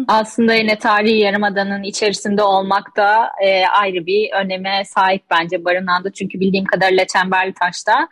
Aslında 0.09 0.55
yine 0.55 0.79
tarihi 0.79 1.19
yarımadanın 1.19 1.83
içerisinde 1.83 2.43
olmak 2.43 2.97
da 2.97 3.31
e, 3.45 3.67
ayrı 3.67 4.07
bir 4.07 4.33
öneme 4.33 4.85
sahip 4.85 5.23
bence 5.31 5.65
barınanda. 5.65 6.13
Çünkü 6.13 6.41
bildiğim 6.41 6.65
kadarıyla 6.65 7.05
Çemberli 7.07 7.55
Taş'ta 7.55 8.09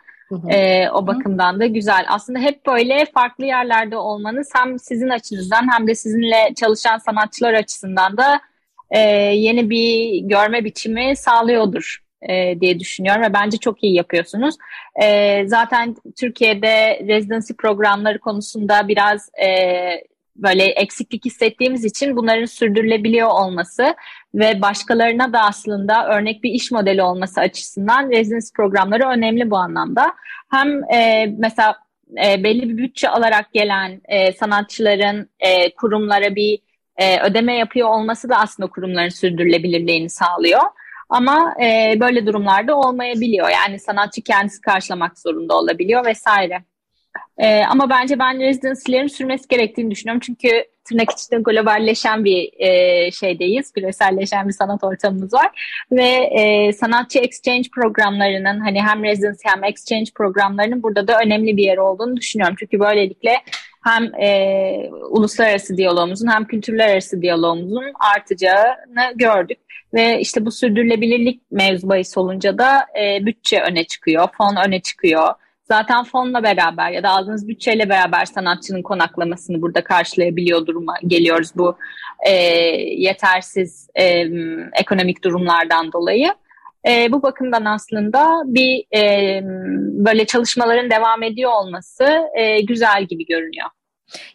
e, 0.49 0.89
o 0.89 1.07
bakımdan 1.07 1.59
da 1.59 1.65
güzel. 1.65 2.05
Aslında 2.09 2.39
hep 2.39 2.65
böyle 2.65 3.05
farklı 3.13 3.45
yerlerde 3.45 3.97
olmanız 3.97 4.49
hem 4.55 4.79
sizin 4.79 5.09
açınızdan 5.09 5.67
hem 5.71 5.87
de 5.87 5.95
sizinle 5.95 6.53
çalışan 6.59 6.97
sanatçılar 6.97 7.53
açısından 7.53 8.17
da 8.17 8.41
e, 8.91 8.99
yeni 9.35 9.69
bir 9.69 10.19
görme 10.19 10.63
biçimi 10.63 11.15
sağlıyordur 11.15 11.97
e, 12.29 12.61
diye 12.61 12.79
düşünüyorum 12.79 13.21
ve 13.23 13.33
bence 13.33 13.57
çok 13.57 13.83
iyi 13.83 13.95
yapıyorsunuz. 13.95 14.55
E, 15.03 15.43
zaten 15.47 15.95
Türkiye'de 16.19 16.99
residency 17.07 17.53
programları 17.53 18.19
konusunda 18.19 18.87
biraz 18.87 19.29
e, 19.43 19.47
böyle 20.35 20.63
eksiklik 20.63 21.25
hissettiğimiz 21.25 21.85
için 21.85 22.15
bunların 22.15 22.45
sürdürülebiliyor 22.45 23.27
olması 23.27 23.95
ve 24.35 24.61
başkalarına 24.61 25.33
da 25.33 25.39
aslında 25.41 26.07
örnek 26.07 26.43
bir 26.43 26.51
iş 26.51 26.71
modeli 26.71 27.03
olması 27.03 27.41
açısından 27.41 28.09
rezidans 28.09 28.53
programları 28.53 29.07
önemli 29.07 29.51
bu 29.51 29.57
anlamda. 29.57 30.13
Hem 30.51 30.93
e, 30.93 31.25
mesela 31.37 31.75
e, 32.25 32.43
belli 32.43 32.69
bir 32.69 32.77
bütçe 32.77 33.09
alarak 33.09 33.53
gelen 33.53 34.01
e, 34.05 34.31
sanatçıların 34.31 35.29
e, 35.39 35.75
kurumlara 35.75 36.35
bir 36.35 36.59
e, 36.97 37.21
ödeme 37.21 37.57
yapıyor 37.57 37.89
olması 37.89 38.29
da 38.29 38.35
aslında 38.37 38.69
kurumların 38.69 39.09
sürdürülebilirliğini 39.09 40.09
sağlıyor. 40.09 40.61
Ama 41.09 41.55
e, 41.63 41.97
böyle 41.99 42.25
durumlarda 42.25 42.75
olmayabiliyor. 42.75 43.49
Yani 43.49 43.79
sanatçı 43.79 44.21
kendisi 44.21 44.61
karşılamak 44.61 45.19
zorunda 45.19 45.57
olabiliyor 45.57 46.05
vesaire. 46.05 46.63
Ee, 47.37 47.61
ama 47.69 47.89
bence 47.89 48.19
ben 48.19 48.39
residency'lerin 48.39 49.07
sürmesi 49.07 49.47
gerektiğini 49.47 49.91
düşünüyorum. 49.91 50.21
Çünkü 50.25 50.65
tırnak 50.83 51.11
içinde 51.11 51.41
globalleşen 51.41 52.25
bir 52.25 52.49
e, 52.59 53.11
şeydeyiz. 53.11 53.71
Küreselleşen 53.71 54.47
bir 54.47 54.53
sanat 54.53 54.83
ortamımız 54.83 55.33
var. 55.33 55.49
Ve 55.91 56.07
e, 56.07 56.73
sanatçı 56.73 57.19
exchange 57.19 57.69
programlarının 57.75 58.59
hani 58.59 58.81
hem 58.81 59.03
residency 59.03 59.47
hem 59.47 59.63
exchange 59.63 60.11
programlarının 60.15 60.83
burada 60.83 61.07
da 61.07 61.19
önemli 61.25 61.57
bir 61.57 61.63
yer 61.63 61.77
olduğunu 61.77 62.17
düşünüyorum. 62.17 62.55
Çünkü 62.59 62.79
böylelikle 62.79 63.37
hem 63.83 64.15
e, 64.15 64.89
uluslararası 65.09 65.77
diyalogumuzun 65.77 66.27
hem 66.27 66.45
kültürler 66.45 66.89
arası 66.89 67.21
diyalogumuzun 67.21 67.93
artacağını 68.15 69.13
gördük. 69.15 69.57
Ve 69.93 70.19
işte 70.19 70.45
bu 70.45 70.51
sürdürülebilirlik 70.51 71.41
mevzu 71.51 71.89
bahis 71.89 72.17
olunca 72.17 72.57
da 72.57 72.85
e, 73.01 73.25
bütçe 73.25 73.61
öne 73.61 73.83
çıkıyor, 73.83 74.27
fon 74.37 74.55
öne 74.67 74.79
çıkıyor 74.79 75.33
zaten 75.71 76.03
fonla 76.03 76.43
beraber 76.43 76.91
ya 76.91 77.03
da 77.03 77.09
aldığınız 77.09 77.47
bütçeyle 77.47 77.89
beraber 77.89 78.25
sanatçının 78.25 78.81
konaklamasını 78.81 79.61
burada 79.61 79.83
karşılayabiliyor 79.83 80.65
duruma 80.65 80.95
geliyoruz 81.07 81.51
bu 81.55 81.77
e, 82.27 82.31
yetersiz 83.07 83.89
e, 83.95 84.27
ekonomik 84.73 85.23
durumlardan 85.23 85.91
dolayı. 85.91 86.33
E, 86.87 87.11
bu 87.11 87.23
bakımdan 87.23 87.65
aslında 87.65 88.43
bir 88.45 88.85
e, 88.97 89.01
böyle 90.05 90.25
çalışmaların 90.25 90.89
devam 90.89 91.23
ediyor 91.23 91.51
olması 91.51 92.21
e, 92.35 92.61
güzel 92.61 93.05
gibi 93.05 93.25
görünüyor. 93.25 93.67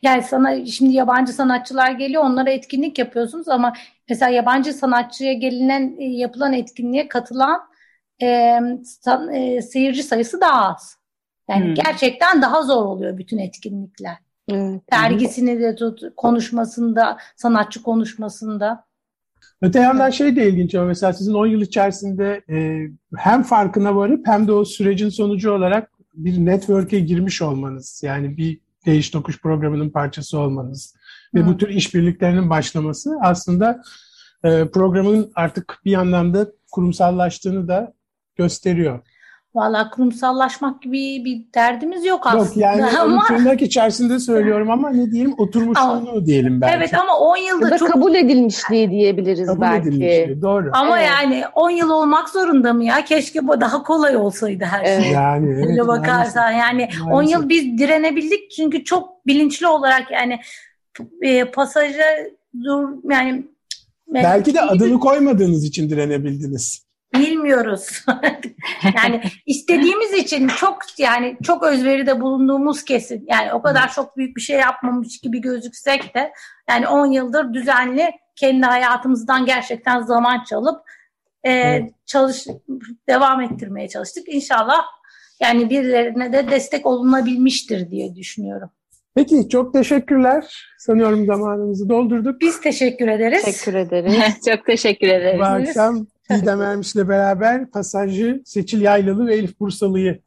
Yani 0.02 0.22
sana 0.22 0.66
şimdi 0.66 0.94
yabancı 0.94 1.32
sanatçılar 1.32 1.90
geliyor 1.90 2.24
onlara 2.24 2.50
etkinlik 2.50 2.98
yapıyorsunuz 2.98 3.48
ama 3.48 3.72
mesela 4.08 4.30
yabancı 4.30 4.72
sanatçıya 4.72 5.32
gelinen 5.32 5.96
yapılan 6.00 6.52
etkinliğe 6.52 7.08
katılan 7.08 7.60
e, 8.22 8.58
san, 8.84 9.34
e, 9.34 9.62
seyirci 9.62 10.02
sayısı 10.02 10.40
daha 10.40 10.68
az. 10.68 11.05
Yani 11.48 11.66
hmm. 11.66 11.74
gerçekten 11.74 12.42
daha 12.42 12.62
zor 12.62 12.84
oluyor 12.84 13.18
bütün 13.18 13.38
etkinlikler. 13.38 14.16
Hmm. 14.50 14.80
Dergisini 14.92 15.60
de 15.60 15.74
tut, 15.74 16.00
konuşmasında, 16.16 17.18
sanatçı 17.36 17.82
konuşmasında. 17.82 18.84
Öte 19.62 19.80
yandan 19.80 20.10
şey 20.10 20.36
de 20.36 20.48
ilginç 20.48 20.74
ama 20.74 20.86
mesela 20.86 21.12
sizin 21.12 21.34
10 21.34 21.46
yıl 21.46 21.60
içerisinde 21.60 22.42
e, 22.50 22.86
hem 23.16 23.42
farkına 23.42 23.96
varıp 23.96 24.26
hem 24.26 24.48
de 24.48 24.52
o 24.52 24.64
sürecin 24.64 25.08
sonucu 25.08 25.52
olarak 25.52 25.90
bir 26.14 26.46
network'e 26.46 27.00
girmiş 27.00 27.42
olmanız. 27.42 28.02
Yani 28.04 28.36
bir 28.36 28.60
değiş 28.86 29.10
tokuş 29.10 29.40
programının 29.40 29.90
parçası 29.90 30.38
olmanız 30.38 30.96
ve 31.34 31.40
hmm. 31.40 31.48
bu 31.48 31.56
tür 31.56 31.68
işbirliklerinin 31.68 32.50
başlaması 32.50 33.18
aslında 33.22 33.82
e, 34.44 34.68
programın 34.68 35.32
artık 35.34 35.80
bir 35.84 35.94
anlamda 35.94 36.46
kurumsallaştığını 36.72 37.68
da 37.68 37.94
gösteriyor. 38.36 39.00
Valla 39.56 39.90
kurumsallaşmak 39.90 40.82
gibi 40.82 41.24
bir 41.24 41.44
derdimiz 41.54 42.04
yok 42.04 42.26
aslında. 42.26 42.42
Yok 42.44 42.56
yani 42.80 42.98
ama 43.00 43.24
tırnak 43.26 43.62
içerisinde 43.62 44.18
söylüyorum 44.18 44.70
ama 44.70 44.90
ne 44.90 45.10
diyelim 45.10 45.34
oturmuşluğunu 45.38 46.26
diyelim 46.26 46.60
belki. 46.60 46.76
evet 46.76 46.94
ama 46.94 47.18
10 47.18 47.36
Ya 47.36 47.44
yılda 47.46 47.70
da 47.70 47.78
çok 47.78 47.92
kabul 47.92 48.14
edilmişliği 48.14 48.90
diyebiliriz 48.90 49.46
Kabul 49.46 49.60
belki. 49.60 49.88
edilmişti, 49.88 50.38
Doğru. 50.42 50.70
ama 50.72 50.98
Evet. 51.00 51.10
yani 51.10 51.44
10 51.54 51.70
yıl 51.70 51.90
olmak 51.90 52.28
zorunda 52.28 52.72
mı 52.72 52.84
ya? 52.84 53.04
Keşke 53.04 53.48
bu 53.48 53.60
daha 53.60 53.82
kolay 53.82 54.16
olsaydı 54.16 54.64
her 54.64 54.84
şey. 55.02 55.12
Yani 55.12 55.52
evet, 55.54 55.66
Öyle 55.66 55.86
bakarsan 55.86 56.50
yani 56.50 56.88
10 57.04 57.10
Maalesef. 57.10 57.32
yıl 57.40 57.48
biz 57.48 57.78
direnebildik 57.78 58.50
çünkü 58.50 58.84
çok 58.84 59.26
bilinçli 59.26 59.66
olarak 59.66 60.10
yani 60.10 60.38
e, 61.22 61.44
pasaja 61.44 62.04
dur 62.64 62.88
yani 63.10 63.46
Belki 64.08 64.54
de 64.54 64.60
adını 64.60 64.98
koymadığınız 65.00 65.64
için 65.64 65.90
direnebildiniz. 65.90 66.85
Bilmiyoruz. 67.20 68.04
yani 68.96 69.22
istediğimiz 69.46 70.12
için 70.12 70.48
çok 70.48 70.78
yani 70.98 71.36
çok 71.42 71.62
özveride 71.62 72.20
bulunduğumuz 72.20 72.84
kesin. 72.84 73.24
Yani 73.28 73.52
o 73.52 73.62
kadar 73.62 73.92
çok 73.92 74.16
büyük 74.16 74.36
bir 74.36 74.40
şey 74.40 74.58
yapmamış 74.58 75.20
gibi 75.20 75.40
gözüksek 75.40 76.14
de 76.14 76.32
yani 76.68 76.88
10 76.88 77.06
yıldır 77.06 77.54
düzenli 77.54 78.10
kendi 78.36 78.66
hayatımızdan 78.66 79.46
gerçekten 79.46 80.02
zaman 80.02 80.44
çalıp 80.44 80.80
e, 81.46 81.80
çalış 82.06 82.46
devam 83.08 83.40
ettirmeye 83.40 83.88
çalıştık. 83.88 84.24
İnşallah 84.28 84.82
yani 85.40 85.70
birilerine 85.70 86.32
de 86.32 86.50
destek 86.50 86.86
olunabilmiştir 86.86 87.90
diye 87.90 88.14
düşünüyorum. 88.14 88.70
Peki 89.14 89.48
çok 89.48 89.72
teşekkürler. 89.72 90.66
Sanıyorum 90.78 91.26
zamanımızı 91.26 91.88
doldurduk. 91.88 92.40
Biz 92.40 92.60
teşekkür 92.60 93.08
ederiz. 93.08 93.42
Teşekkür 93.44 93.74
ederiz. 93.74 94.14
Çok 94.48 94.66
teşekkür 94.66 95.06
ederiz. 95.06 95.40
Bu 95.40 95.44
akşam 95.44 96.06
Didem 96.30 96.62
Ermiş'le 96.70 97.08
beraber 97.08 97.70
pasajcı 97.70 98.42
Seçil 98.44 98.80
Yaylalı 98.80 99.26
ve 99.26 99.34
Elif 99.34 99.60
Bursalı'yı 99.60 100.22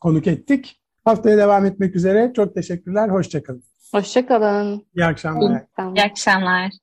konuk 0.00 0.26
ettik. 0.26 0.80
Haftaya 1.04 1.38
devam 1.38 1.66
etmek 1.66 1.96
üzere. 1.96 2.32
Çok 2.36 2.54
teşekkürler. 2.54 3.08
Hoşçakalın. 3.08 3.62
Hoşçakalın. 3.92 4.86
İyi 4.96 5.04
akşamlar. 5.04 5.62
İyi 5.96 6.02
akşamlar. 6.02 6.72